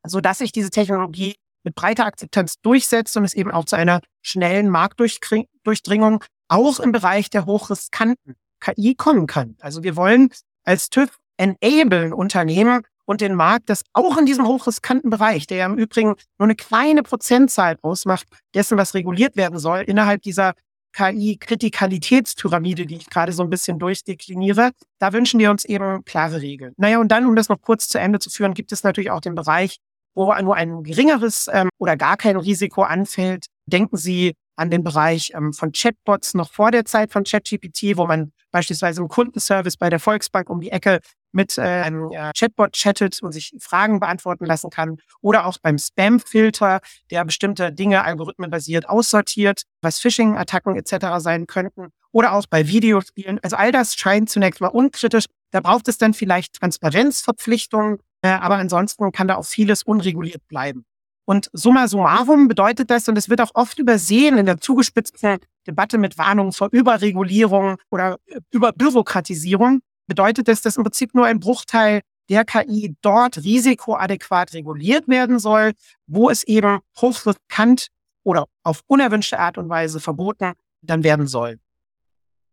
so 0.06 0.20
dass 0.20 0.38
sich 0.38 0.52
diese 0.52 0.70
Technologie 0.70 1.36
mit 1.64 1.74
breiter 1.74 2.06
Akzeptanz 2.06 2.60
durchsetzt 2.60 3.16
und 3.16 3.24
es 3.24 3.34
eben 3.34 3.50
auch 3.50 3.64
zu 3.64 3.76
einer 3.76 4.00
schnellen 4.20 4.68
Marktdurchdringung 4.68 6.24
auch 6.48 6.80
im 6.80 6.92
Bereich 6.92 7.30
der 7.30 7.46
hochriskanten 7.46 8.34
KI 8.60 8.94
kommen 8.94 9.26
kann. 9.26 9.56
Also 9.60 9.82
wir 9.82 9.96
wollen 9.96 10.30
als 10.64 10.90
TÜV 10.90 11.18
enablen 11.36 12.12
Unternehmen 12.12 12.82
und 13.04 13.20
den 13.20 13.34
Markt, 13.34 13.68
das 13.68 13.84
auch 13.92 14.16
in 14.16 14.26
diesem 14.26 14.46
hochriskanten 14.46 15.10
Bereich, 15.10 15.46
der 15.46 15.58
ja 15.58 15.66
im 15.66 15.76
Übrigen 15.76 16.14
nur 16.38 16.46
eine 16.46 16.54
kleine 16.54 17.02
Prozentzahl 17.02 17.78
ausmacht, 17.82 18.26
dessen, 18.54 18.78
was 18.78 18.94
reguliert 18.94 19.36
werden 19.36 19.58
soll, 19.58 19.80
innerhalb 19.80 20.22
dieser 20.22 20.54
KI-Kritikalitätspyramide, 20.92 22.86
die 22.86 22.96
ich 22.96 23.10
gerade 23.10 23.32
so 23.32 23.42
ein 23.42 23.50
bisschen 23.50 23.78
durchdekliniere, 23.78 24.72
da 24.98 25.12
wünschen 25.12 25.40
wir 25.40 25.50
uns 25.50 25.64
eben 25.64 26.04
klare 26.04 26.40
Regeln. 26.40 26.74
Naja, 26.76 26.98
und 26.98 27.08
dann, 27.08 27.26
um 27.26 27.36
das 27.36 27.48
noch 27.48 27.60
kurz 27.60 27.88
zu 27.88 27.98
Ende 27.98 28.18
zu 28.18 28.30
führen, 28.30 28.54
gibt 28.54 28.72
es 28.72 28.84
natürlich 28.84 29.10
auch 29.10 29.20
den 29.20 29.34
Bereich, 29.34 29.78
wo 30.14 30.34
nur 30.42 30.56
ein 30.56 30.82
geringeres 30.82 31.48
ähm, 31.52 31.70
oder 31.78 31.96
gar 31.96 32.16
kein 32.16 32.36
Risiko 32.36 32.82
anfällt. 32.82 33.46
Denken 33.66 33.96
Sie 33.96 34.34
an 34.56 34.70
den 34.70 34.84
Bereich 34.84 35.32
ähm, 35.34 35.52
von 35.52 35.72
Chatbots 35.72 36.34
noch 36.34 36.50
vor 36.50 36.70
der 36.70 36.84
Zeit 36.84 37.12
von 37.12 37.24
ChatGPT, 37.24 37.96
wo 37.96 38.06
man 38.06 38.32
beispielsweise 38.52 39.00
im 39.00 39.08
Kundenservice 39.08 39.76
bei 39.76 39.90
der 39.90 39.98
Volksbank 39.98 40.48
um 40.48 40.60
die 40.60 40.70
Ecke 40.70 41.00
mit 41.32 41.58
äh, 41.58 41.62
einem 41.62 42.10
Chatbot 42.36 42.72
chattet 42.72 43.22
und 43.22 43.32
sich 43.32 43.54
Fragen 43.58 44.00
beantworten 44.00 44.44
lassen 44.44 44.70
kann. 44.70 44.98
Oder 45.20 45.46
auch 45.46 45.56
beim 45.60 45.78
Spam-Filter, 45.78 46.80
der 47.10 47.24
bestimmte 47.24 47.72
Dinge 47.72 48.04
algorithmenbasiert 48.04 48.88
aussortiert, 48.88 49.62
was 49.80 49.98
Phishing-Attacken 49.98 50.76
etc. 50.76 51.06
sein 51.18 51.46
könnten. 51.46 51.88
Oder 52.12 52.34
auch 52.34 52.44
bei 52.48 52.68
Videospielen. 52.68 53.40
Also 53.42 53.56
all 53.56 53.72
das 53.72 53.96
scheint 53.96 54.28
zunächst 54.28 54.60
mal 54.60 54.68
unkritisch. 54.68 55.24
Da 55.50 55.60
braucht 55.60 55.88
es 55.88 55.98
dann 55.98 56.14
vielleicht 56.14 56.54
Transparenzverpflichtungen, 56.54 57.98
äh, 58.22 58.28
aber 58.28 58.56
ansonsten 58.56 59.10
kann 59.12 59.28
da 59.28 59.36
auch 59.36 59.46
vieles 59.46 59.82
unreguliert 59.82 60.46
bleiben. 60.48 60.84
Und 61.24 61.48
summa 61.52 61.88
summarum 61.88 62.48
bedeutet 62.48 62.90
das, 62.90 63.08
und 63.08 63.16
es 63.16 63.28
wird 63.28 63.40
auch 63.40 63.52
oft 63.54 63.78
übersehen 63.78 64.38
in 64.38 64.46
der 64.46 64.58
zugespitzten 64.58 65.18
Debatte 65.66 65.98
mit 65.98 66.18
Warnungen 66.18 66.52
vor 66.52 66.68
Überregulierung 66.72 67.76
oder 67.90 68.18
äh, 68.26 68.40
Überbürokratisierung, 68.50 69.80
bedeutet 70.06 70.48
das, 70.48 70.62
dass 70.62 70.76
im 70.76 70.82
Prinzip 70.82 71.14
nur 71.14 71.26
ein 71.26 71.40
Bruchteil 71.40 72.00
der 72.28 72.44
KI 72.44 72.96
dort 73.02 73.38
risikoadäquat 73.38 74.54
reguliert 74.54 75.08
werden 75.08 75.38
soll, 75.38 75.72
wo 76.06 76.30
es 76.30 76.44
eben 76.44 76.78
hochriskant 77.00 77.88
oder 78.22 78.46
auf 78.62 78.82
unerwünschte 78.86 79.38
Art 79.38 79.58
und 79.58 79.68
Weise 79.68 80.00
verboten 80.00 80.52
dann 80.82 81.04
werden 81.04 81.26
soll. 81.26 81.58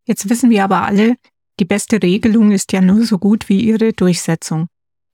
Jetzt 0.05 0.29
wissen 0.29 0.49
wir 0.49 0.63
aber 0.63 0.83
alle, 0.83 1.15
die 1.59 1.65
beste 1.65 2.01
Regelung 2.01 2.51
ist 2.51 2.71
ja 2.71 2.81
nur 2.81 3.05
so 3.05 3.17
gut 3.17 3.49
wie 3.49 3.59
ihre 3.59 3.93
Durchsetzung. 3.93 4.67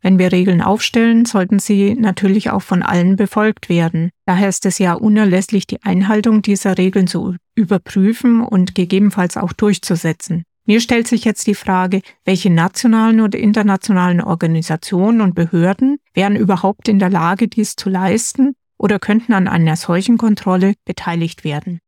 Wenn 0.05 0.19
wir 0.19 0.31
Regeln 0.31 0.61
aufstellen, 0.61 1.25
sollten 1.25 1.57
sie 1.57 1.95
natürlich 1.95 2.51
auch 2.51 2.61
von 2.61 2.83
allen 2.83 3.15
befolgt 3.15 3.69
werden. 3.69 4.11
Daher 4.27 4.49
ist 4.49 4.67
es 4.67 4.77
ja 4.77 4.93
unerlässlich, 4.93 5.65
die 5.65 5.81
Einhaltung 5.81 6.43
dieser 6.43 6.77
Regeln 6.77 7.07
zu 7.07 7.37
überprüfen 7.55 8.41
und 8.41 8.75
gegebenenfalls 8.75 9.35
auch 9.35 9.51
durchzusetzen. 9.51 10.43
Mir 10.67 10.79
stellt 10.79 11.07
sich 11.07 11.25
jetzt 11.25 11.47
die 11.47 11.55
Frage, 11.55 12.01
welche 12.23 12.51
nationalen 12.51 13.19
oder 13.19 13.39
internationalen 13.39 14.21
Organisationen 14.21 15.21
und 15.21 15.33
Behörden 15.33 15.97
wären 16.13 16.35
überhaupt 16.35 16.87
in 16.87 16.99
der 16.99 17.09
Lage, 17.09 17.47
dies 17.47 17.75
zu 17.75 17.89
leisten 17.89 18.53
oder 18.77 18.99
könnten 18.99 19.33
an 19.33 19.47
einer 19.47 19.75
solchen 19.75 20.19
Kontrolle 20.19 20.75
beteiligt 20.85 21.43
werden? 21.43 21.79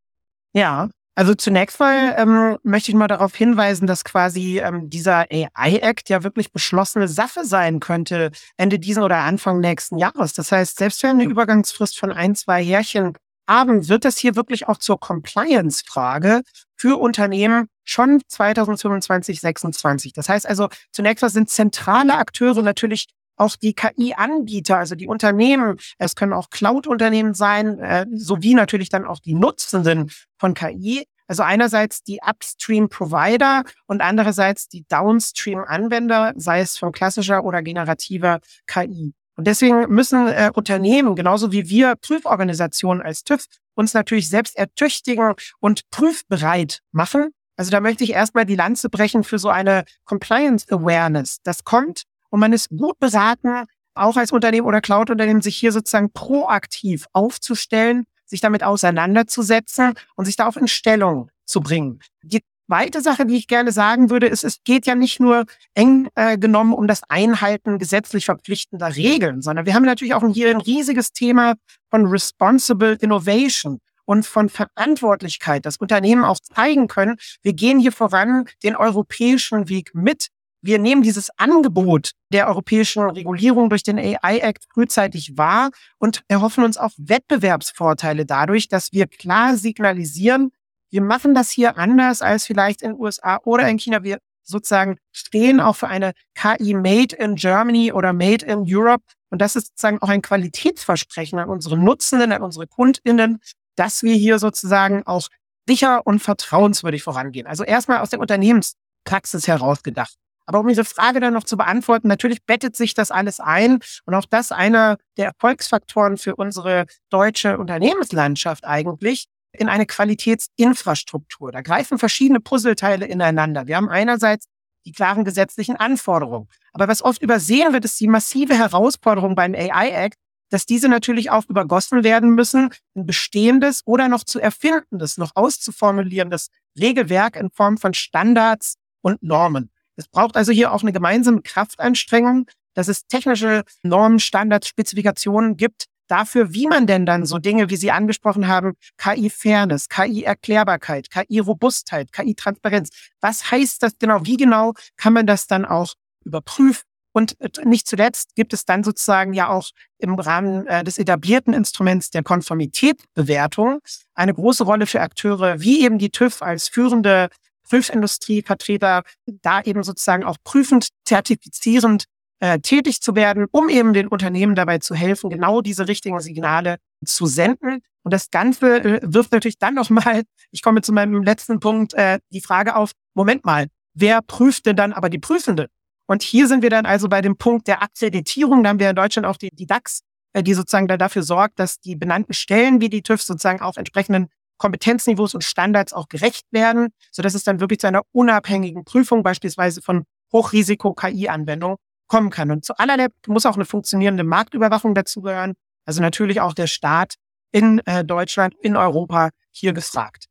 Ja, 0.54 0.90
also 1.18 1.34
zunächst 1.34 1.80
mal 1.80 2.14
ähm, 2.16 2.58
möchte 2.62 2.92
ich 2.92 2.96
mal 2.96 3.08
darauf 3.08 3.36
hinweisen, 3.36 3.88
dass 3.88 4.04
quasi 4.04 4.60
ähm, 4.60 4.88
dieser 4.88 5.26
AI-Act 5.32 6.10
ja 6.10 6.22
wirklich 6.22 6.52
beschlossene 6.52 7.08
Sache 7.08 7.44
sein 7.44 7.80
könnte 7.80 8.30
Ende 8.56 8.78
diesen 8.78 9.02
oder 9.02 9.18
Anfang 9.18 9.60
nächsten 9.60 9.98
Jahres. 9.98 10.34
Das 10.34 10.52
heißt, 10.52 10.78
selbst 10.78 11.02
wenn 11.02 11.18
wir 11.18 11.24
eine 11.24 11.32
Übergangsfrist 11.32 11.98
von 11.98 12.12
ein, 12.12 12.36
zwei 12.36 12.64
Härchen 12.64 13.18
haben, 13.50 13.88
wird 13.90 14.06
das 14.06 14.20
hier 14.20 14.36
wirklich 14.36 14.68
auch 14.68 14.78
zur 14.78 15.00
Compliance-Frage 15.00 16.44
für 16.76 17.00
Unternehmen 17.00 17.68
schon 17.84 18.22
2025, 18.28 19.40
2026. 19.40 20.14
Das 20.14 20.30
heißt 20.30 20.48
also, 20.48 20.70
zunächst 20.92 21.24
mal 21.24 21.30
sind 21.30 21.50
zentrale 21.50 22.14
Akteure 22.14 22.62
natürlich 22.62 23.08
auch 23.38 23.56
die 23.56 23.74
KI-Anbieter, 23.74 24.78
also 24.78 24.96
die 24.96 25.08
Unternehmen, 25.08 25.78
es 25.98 26.16
können 26.16 26.34
auch 26.34 26.50
Cloud-Unternehmen 26.50 27.34
sein, 27.34 27.80
äh, 27.80 28.06
sowie 28.14 28.54
natürlich 28.54 28.90
dann 28.90 29.06
auch 29.06 29.20
die 29.20 29.36
Nutzenden 29.36 30.12
von 30.38 30.54
KI. 30.54 31.06
Also 31.28 31.44
einerseits 31.44 32.04
die 32.04 32.20
Upstream-Provider 32.26 33.64
und 33.86 34.02
andererseits 34.02 34.70
die 34.70 34.86
Downstream-Anwender, 34.88 36.34
sei 36.38 36.62
es 36.62 36.78
von 36.78 36.92
klassischer 36.92 37.44
oder 37.44 37.62
generativer 37.62 38.40
KI. 38.66 39.14
Und 39.36 39.46
deswegen 39.46 39.88
müssen 39.90 40.28
äh, 40.28 40.52
Unternehmen, 40.54 41.16
genauso 41.16 41.52
wie 41.52 41.70
wir 41.70 41.96
Prüforganisationen 41.96 43.04
als 43.04 43.24
TÜV, 43.24 43.46
uns 43.76 43.94
natürlich 43.94 44.30
selbst 44.30 44.58
ertüchtigen 44.58 45.36
und 45.60 45.90
prüfbereit 45.92 46.80
machen. 46.92 47.30
Also 47.56 47.72
da 47.72 47.80
möchte 47.80 48.04
ich 48.04 48.14
erstmal 48.14 48.46
die 48.46 48.56
Lanze 48.56 48.90
brechen 48.90 49.24
für 49.24 49.38
so 49.38 49.50
eine 49.50 49.84
Compliance 50.06 50.66
Awareness. 50.70 51.38
Das 51.44 51.64
kommt 51.64 52.04
und 52.30 52.40
man 52.40 52.54
ist 52.54 52.70
gut 52.70 53.00
beraten, 53.00 53.66
auch 53.96 54.18
als 54.18 54.32
Unternehmen 54.32 54.68
oder 54.68 54.82
Cloud-Unternehmen, 54.82 55.42
sich 55.42 55.58
hier 55.58 55.72
sozusagen 55.72 56.12
proaktiv 56.12 57.08
aufzustellen, 57.14 58.06
sich 58.26 58.42
damit 58.42 58.64
auseinanderzusetzen 58.64 59.94
und 60.16 60.26
sich 60.26 60.36
da 60.36 60.48
auch 60.48 60.58
in 60.58 60.68
Stellung 60.68 61.30
zu 61.46 61.62
bringen. 61.62 62.00
Die 62.24 62.42
zweite 62.68 63.02
Sache, 63.02 63.26
die 63.26 63.38
ich 63.38 63.48
gerne 63.48 63.72
sagen 63.72 64.10
würde, 64.10 64.28
ist, 64.28 64.44
es 64.44 64.64
geht 64.64 64.86
ja 64.86 64.96
nicht 64.96 65.20
nur 65.20 65.46
eng 65.74 66.10
äh, 66.16 66.38
genommen 66.38 66.74
um 66.74 66.88
das 66.88 67.02
Einhalten 67.08 67.80
gesetzlich 67.80 68.26
verpflichtender 68.26 68.96
Regeln, 68.96 69.42
sondern 69.42 69.66
wir 69.66 69.74
haben 69.74 69.86
natürlich 69.86 70.14
auch 70.14 70.28
hier 70.34 70.50
ein 70.52 70.62
riesiges 70.62 71.12
Thema 71.14 71.56
von 71.90 72.06
Responsible 72.06 72.98
Innovation. 73.00 73.80
und 74.10 74.26
von 74.26 74.48
Verantwortlichkeit 74.48 75.66
das 75.66 75.78
Unternehmen 75.78 76.24
auch 76.24 76.40
zeigen 76.40 76.88
können, 76.88 77.18
wir 77.42 77.52
gehen 77.52 77.78
hier 77.78 77.92
voran 77.92 78.46
den 78.64 78.76
europäischen 78.78 79.68
Weg 79.68 79.94
mit. 79.94 80.28
Wir 80.62 80.80
nehmen 80.80 81.04
dieses 81.04 81.30
Angebot 81.38 82.12
der 82.34 82.48
europäischen 82.48 83.04
Regulierung 83.04 83.70
durch 83.70 83.84
den 83.84 84.00
AI 84.00 84.40
Act 84.40 84.66
frühzeitig 84.74 85.38
wahr 85.38 85.70
und 86.00 86.24
erhoffen 86.28 86.64
uns 86.64 86.78
auch 86.78 86.92
Wettbewerbsvorteile 86.98 88.26
dadurch, 88.26 88.68
dass 88.68 88.92
wir 88.92 89.08
klar 89.08 89.56
signalisieren, 89.56 90.52
wir 90.90 91.02
machen 91.02 91.34
das 91.34 91.52
hier 91.52 91.78
anders 91.78 92.22
als 92.22 92.46
vielleicht 92.46 92.82
in 92.82 92.92
den 92.92 93.00
USA 93.00 93.40
oder 93.44 93.68
in 93.68 93.78
China. 93.78 94.04
Wir 94.04 94.20
sozusagen 94.44 94.98
stehen 95.12 95.60
auch 95.60 95.76
für 95.76 95.88
eine 95.88 96.14
KI 96.34 96.74
Made 96.74 97.16
in 97.16 97.36
Germany 97.36 97.92
oder 97.92 98.14
Made 98.14 98.46
in 98.46 98.64
Europe. 98.66 99.04
Und 99.30 99.42
das 99.42 99.58
ist 99.58 99.68
sozusagen 99.68 100.02
auch 100.02 100.10
ein 100.10 100.22
Qualitätsversprechen 100.22 101.40
an 101.40 101.50
unsere 101.50 101.78
Nutzenden, 101.78 102.32
an 102.32 102.42
unsere 102.42 102.68
KundInnen, 102.68 103.40
dass 103.76 104.04
wir 104.04 104.16
hier 104.16 104.40
sozusagen 104.40 105.06
auch 105.06 105.28
sicher 105.68 106.08
und 106.08 106.20
vertrauenswürdig 106.20 107.04
vorangehen. 107.04 107.46
Also 107.46 107.66
erstmal 107.66 108.00
aus 108.00 108.10
der 108.10 108.22
Unternehmenspraxis 108.22 109.48
heraus 109.48 109.84
gedacht. 109.84 110.16
Aber 110.48 110.62
um 110.62 110.68
diese 110.68 110.86
Frage 110.86 111.20
dann 111.20 111.34
noch 111.34 111.44
zu 111.44 111.58
beantworten, 111.58 112.08
natürlich 112.08 112.44
bettet 112.46 112.76
sich 112.76 112.94
das 112.94 113.12
alles 113.12 113.40
ein 113.40 113.80
und 114.06 114.16
auch 114.16 114.26
das 114.26 114.52
einer 114.52 114.98
der 115.18 115.28
Erfolgsfaktoren 115.28 116.18
für 116.18 116.36
unsere 116.36 116.86
deutsche 117.10 117.58
Unternehmenslandschaft 117.58 118.66
eigentlich, 118.66 119.28
in 119.52 119.70
eine 119.70 119.86
Qualitätsinfrastruktur. 119.86 121.52
Da 121.52 121.62
greifen 121.62 121.98
verschiedene 121.98 122.40
Puzzleteile 122.40 123.06
ineinander. 123.06 123.68
Wir 123.68 123.76
haben 123.76 123.90
einerseits 123.90 124.48
die 124.86 124.92
klaren 124.92 125.26
gesetzlichen 125.26 125.76
Anforderungen. 125.76 126.48
Aber 126.74 126.88
was 126.88 127.02
oft 127.02 127.22
übersehen 127.22 127.74
wird, 127.74 127.86
ist 127.86 128.00
die 128.00 128.08
massive 128.08 128.58
Herausforderung 128.58 129.36
beim 129.36 129.54
AI 129.54 129.90
Act, 129.90 130.18
dass 130.50 130.66
diese 130.66 130.88
natürlich 130.88 131.30
auch 131.30 131.44
übergossen 131.50 132.06
werden 132.06 132.36
müssen, 132.36 132.70
ein 132.96 133.06
bestehendes 133.06 133.82
oder 133.86 134.08
noch 134.08 134.24
zu 134.24 134.40
erfindendes, 134.40 135.18
noch 135.18 135.32
auszuformulierendes 135.36 136.50
Regelwerk 136.80 137.36
in 137.36 137.50
Form 137.52 137.78
von 137.78 137.94
Standards 137.94 138.76
und 139.02 139.22
Normen. 139.22 139.72
Es 139.98 140.08
braucht 140.08 140.38
also 140.38 140.52
hier 140.52 140.72
auch 140.72 140.84
eine 140.84 140.94
gemeinsame 140.94 141.42
Kraftanstrengung, 141.42 142.48
dass 142.74 142.88
es 142.88 143.08
technische 143.08 143.64
Normen, 143.84 144.20
Standards, 144.20 144.68
Spezifikationen 144.68 145.58
gibt, 145.58 145.86
dafür, 146.08 146.54
wie 146.54 146.68
man 146.68 146.88
denn 146.88 147.06
dann 147.06 147.26
so 147.26 147.38
Dinge, 147.38 147.70
wie 147.70 147.76
Sie 147.76 147.92
angesprochen 147.92 148.48
haben, 148.48 148.74
KI-Fairness, 148.98 149.90
KI-Erklärbarkeit, 149.90 151.10
KI-Robustheit, 151.10 152.12
KI-Transparenz, 152.12 152.90
was 153.22 153.52
heißt 153.52 153.84
das 153.84 153.98
genau? 154.00 154.26
Wie 154.26 154.38
genau 154.38 154.74
kann 154.96 155.14
man 155.14 155.28
das 155.28 155.48
dann 155.48 155.66
auch 155.66 155.94
überprüfen? 156.24 156.84
Und 157.14 157.40
äh, 157.42 157.50
nicht 157.66 157.88
zuletzt 157.88 158.36
gibt 158.36 158.54
es 158.54 158.66
dann 158.66 158.84
sozusagen 158.84 159.34
ja 159.34 159.50
auch 159.50 159.72
im 159.98 160.14
Rahmen 160.16 160.68
äh, 160.68 160.84
des 160.84 161.00
etablierten 161.00 161.54
Instruments 161.54 162.12
der 162.12 162.22
Konformitätbewertung 162.22 163.80
eine 164.14 164.36
große 164.36 164.64
Rolle 164.64 164.86
für 164.86 165.02
Akteure 165.02 165.60
wie 165.60 165.84
eben 165.84 165.98
die 165.98 166.12
TÜV 166.12 166.44
als 166.44 166.68
führende 166.68 167.30
Prüfindustrievertreter, 167.70 169.04
da 169.26 169.62
eben 169.62 169.84
sozusagen 169.84 170.24
auch 170.24 170.38
prüfend, 170.44 170.90
zertifizierend 171.06 172.06
äh, 172.40 172.60
tätig 172.60 173.02
zu 173.02 173.16
werden, 173.16 173.48
um 173.52 173.70
eben 173.70 173.94
den 173.94 174.08
Unternehmen 174.08 174.56
dabei 174.56 174.78
zu 174.78 174.96
helfen, 174.96 175.30
genau 175.30 175.62
diese 175.62 175.88
richtigen 175.88 176.20
Signale 176.20 176.78
zu 177.06 177.26
senden. 177.26 177.82
Und 178.04 178.14
das 178.14 178.30
Ganze 178.30 178.84
äh, 178.84 179.00
wirft 179.04 179.32
natürlich 179.32 179.58
dann 179.58 179.74
nochmal, 179.74 180.24
ich 180.52 180.62
komme 180.62 180.82
zu 180.82 180.94
meinem 180.94 181.24
letzten 181.24 181.60
Punkt, 181.60 181.94
äh, 181.94 182.20
die 182.32 182.42
Frage 182.42 182.76
auf, 182.76 182.92
Moment 183.16 183.46
mal, 183.46 183.68
wer 183.94 184.22
prüft 184.22 184.66
denn 184.66 184.76
dann 184.76 184.94
aber 184.94 185.10
die 185.10 185.20
Prüfende? 185.20 185.68
Und 186.08 186.24
hier 186.24 186.48
sind 186.48 186.62
wir 186.62 186.70
dann 186.70 186.86
also 186.86 187.10
bei 187.10 187.22
dem 187.22 187.38
Punkt 187.38 187.68
der 187.68 187.82
Akkreditierung. 187.82 188.64
Da 188.64 188.70
haben 188.70 188.80
wir 188.80 188.90
in 188.90 188.96
Deutschland 188.96 189.26
auch 189.26 189.38
die, 189.38 189.50
die 189.52 189.66
DAX, 189.66 190.02
äh, 190.34 190.44
die 190.44 190.54
sozusagen 190.54 190.88
da 190.88 190.98
dafür 190.98 191.24
sorgt, 191.24 191.60
dass 191.60 191.80
die 191.80 191.96
benannten 191.96 192.34
Stellen 192.34 192.82
wie 192.82 192.90
die 192.90 193.02
TÜV 193.02 193.22
sozusagen 193.22 193.62
auch 193.62 193.78
entsprechenden 193.78 194.28
Kompetenzniveaus 194.58 195.34
und 195.34 195.44
Standards 195.44 195.94
auch 195.94 196.08
gerecht 196.10 196.46
werden, 196.52 196.90
sodass 197.12 197.34
es 197.34 197.44
dann 197.44 197.60
wirklich 197.60 197.80
zu 197.80 197.88
einer 197.88 198.04
unabhängigen 198.12 198.84
Prüfung 198.86 199.24
beispielsweise 199.24 199.82
von 199.82 200.04
Hochrisiko-KI-Anwendungen 200.34 201.78
kommen 202.08 202.30
kann. 202.30 202.52
Und 202.52 202.66
zu 202.66 202.78
allerletzt 202.78 203.28
muss 203.28 203.46
auch 203.46 203.56
eine 203.56 203.66
funktionierende 203.66 204.24
Marktüberwachung 204.24 204.96
dazugehören. 204.96 205.54
Also 205.86 206.02
natürlich 206.02 206.42
auch 206.42 206.54
der 206.54 206.68
Staat 206.68 207.16
in 207.52 207.80
äh, 207.86 208.04
Deutschland, 208.04 208.56
in 208.62 208.76
Europa 208.76 209.30
hier 209.52 209.74
gefragt. 209.74 210.26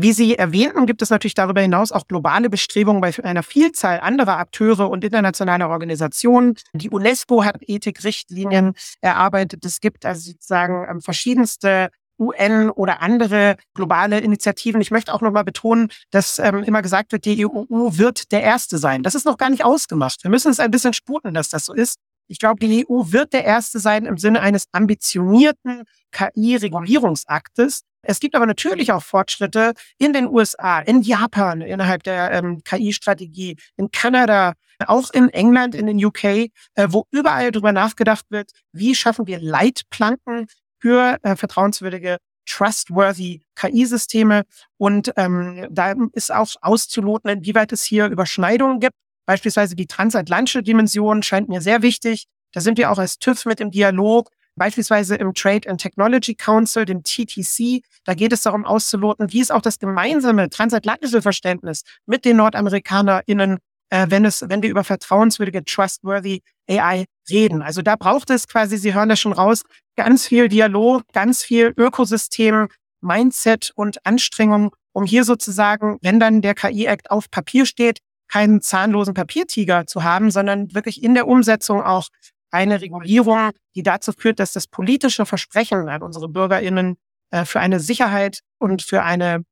Wie 0.00 0.12
Sie 0.12 0.36
erwähnten, 0.36 0.86
gibt 0.86 1.02
es 1.02 1.10
natürlich 1.10 1.34
darüber 1.34 1.60
hinaus 1.60 1.90
auch 1.90 2.06
globale 2.06 2.48
Bestrebungen 2.48 3.00
bei 3.00 3.12
einer 3.24 3.42
Vielzahl 3.42 3.98
anderer 3.98 4.38
Akteure 4.38 4.88
und 4.88 5.02
internationaler 5.02 5.68
Organisationen. 5.68 6.54
Die 6.72 6.88
UNESCO 6.88 7.42
hat 7.42 7.56
Ethikrichtlinien 7.62 8.74
erarbeitet. 9.00 9.64
Es 9.64 9.80
gibt 9.80 10.06
also 10.06 10.30
sozusagen 10.30 10.86
ähm, 10.88 11.00
verschiedenste 11.00 11.90
UN 12.18 12.70
oder 12.70 13.00
andere 13.02 13.56
globale 13.74 14.20
Initiativen. 14.20 14.80
Ich 14.80 14.90
möchte 14.90 15.12
auch 15.14 15.20
nochmal 15.20 15.44
betonen, 15.44 15.90
dass 16.10 16.38
ähm, 16.38 16.62
immer 16.64 16.82
gesagt 16.82 17.12
wird, 17.12 17.24
die 17.24 17.46
EU 17.46 17.64
wird 17.68 18.32
der 18.32 18.42
Erste 18.42 18.78
sein. 18.78 19.02
Das 19.02 19.14
ist 19.14 19.24
noch 19.24 19.38
gar 19.38 19.50
nicht 19.50 19.64
ausgemacht. 19.64 20.22
Wir 20.22 20.30
müssen 20.30 20.50
es 20.50 20.60
ein 20.60 20.70
bisschen 20.70 20.92
sputen, 20.92 21.34
dass 21.34 21.48
das 21.48 21.64
so 21.64 21.72
ist. 21.72 21.98
Ich 22.28 22.38
glaube, 22.38 22.60
die 22.60 22.86
EU 22.86 23.04
wird 23.06 23.32
der 23.32 23.44
Erste 23.44 23.78
sein 23.78 24.04
im 24.04 24.18
Sinne 24.18 24.40
eines 24.40 24.66
ambitionierten 24.72 25.84
KI-Regulierungsaktes. 26.12 27.82
Es 28.02 28.20
gibt 28.20 28.34
aber 28.34 28.46
natürlich 28.46 28.92
auch 28.92 29.02
Fortschritte 29.02 29.72
in 29.98 30.12
den 30.12 30.28
USA, 30.28 30.80
in 30.80 31.02
Japan 31.02 31.62
innerhalb 31.62 32.02
der 32.02 32.32
ähm, 32.32 32.62
KI-Strategie, 32.62 33.56
in 33.76 33.90
Kanada, 33.90 34.54
auch 34.86 35.10
in 35.10 35.28
England, 35.30 35.74
in 35.74 35.86
den 35.86 36.04
UK, 36.04 36.24
äh, 36.24 36.50
wo 36.88 37.06
überall 37.10 37.50
darüber 37.50 37.72
nachgedacht 37.72 38.26
wird, 38.28 38.52
wie 38.72 38.94
schaffen 38.94 39.26
wir 39.26 39.40
Leitplanken 39.40 40.46
für 40.80 41.18
äh, 41.22 41.36
vertrauenswürdige, 41.36 42.18
trustworthy 42.46 43.42
KI-Systeme. 43.54 44.44
Und 44.76 45.12
ähm, 45.16 45.66
da 45.70 45.94
ist 46.12 46.32
auch 46.32 46.48
auszuloten, 46.60 47.30
inwieweit 47.30 47.72
es 47.72 47.84
hier 47.84 48.06
Überschneidungen 48.06 48.80
gibt. 48.80 48.94
Beispielsweise 49.26 49.76
die 49.76 49.86
transatlantische 49.86 50.62
Dimension 50.62 51.22
scheint 51.22 51.48
mir 51.48 51.60
sehr 51.60 51.82
wichtig. 51.82 52.24
Da 52.52 52.60
sind 52.60 52.78
wir 52.78 52.90
auch 52.90 52.98
als 52.98 53.18
TÜV 53.18 53.44
mit 53.44 53.60
im 53.60 53.70
Dialog, 53.70 54.30
beispielsweise 54.56 55.16
im 55.16 55.34
Trade 55.34 55.68
and 55.68 55.80
Technology 55.80 56.34
Council, 56.34 56.86
dem 56.86 57.02
TTC. 57.02 57.82
Da 58.04 58.14
geht 58.14 58.32
es 58.32 58.42
darum 58.42 58.64
auszuloten, 58.64 59.30
wie 59.32 59.40
ist 59.40 59.52
auch 59.52 59.60
das 59.60 59.78
gemeinsame 59.78 60.48
transatlantische 60.48 61.20
Verständnis 61.20 61.82
mit 62.06 62.24
den 62.24 62.38
NordamerikanerInnen 62.38 63.58
äh, 63.90 64.06
wenn 64.08 64.24
es, 64.24 64.44
wenn 64.48 64.62
wir 64.62 64.70
über 64.70 64.84
vertrauenswürdige, 64.84 65.64
trustworthy 65.64 66.42
AI 66.68 67.06
reden. 67.30 67.62
Also 67.62 67.82
da 67.82 67.96
braucht 67.96 68.30
es 68.30 68.48
quasi, 68.48 68.76
Sie 68.76 68.94
hören 68.94 69.08
das 69.08 69.20
schon 69.20 69.32
raus, 69.32 69.62
ganz 69.96 70.26
viel 70.26 70.48
Dialog, 70.48 71.02
ganz 71.12 71.42
viel 71.42 71.72
Ökosystem, 71.76 72.68
Mindset 73.00 73.72
und 73.74 74.04
Anstrengung, 74.04 74.74
um 74.92 75.04
hier 75.04 75.24
sozusagen, 75.24 75.98
wenn 76.02 76.20
dann 76.20 76.42
der 76.42 76.54
KI-Act 76.54 77.10
auf 77.10 77.30
Papier 77.30 77.66
steht, 77.66 78.00
keinen 78.30 78.60
zahnlosen 78.60 79.14
Papiertiger 79.14 79.86
zu 79.86 80.02
haben, 80.02 80.30
sondern 80.30 80.74
wirklich 80.74 81.02
in 81.02 81.14
der 81.14 81.26
Umsetzung 81.26 81.82
auch 81.82 82.08
eine 82.50 82.80
Regulierung, 82.80 83.50
die 83.74 83.82
dazu 83.82 84.12
führt, 84.12 84.38
dass 84.38 84.52
das 84.52 84.66
politische 84.66 85.26
Versprechen 85.26 85.88
an 85.88 86.02
unsere 86.02 86.28
BürgerInnen 86.28 86.96
äh, 87.30 87.44
für 87.44 87.60
eine 87.60 87.80
Sicherheit 87.80 88.40
und 88.58 88.82
für 88.82 89.02
eine 89.02 89.44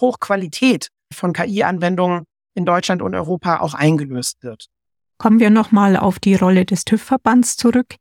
Hochqualität 0.00 0.88
von 1.12 1.32
KI-Anwendungen 1.32 2.24
in 2.54 2.64
Deutschland 2.64 3.02
und 3.02 3.14
Europa 3.14 3.60
auch 3.60 3.74
eingelöst 3.74 4.42
wird. 4.42 4.66
Kommen 5.18 5.40
wir 5.40 5.50
nochmal 5.50 5.96
auf 5.96 6.18
die 6.18 6.34
Rolle 6.34 6.64
des 6.64 6.84
TÜV-Verbands 6.84 7.56
zurück. 7.56 7.96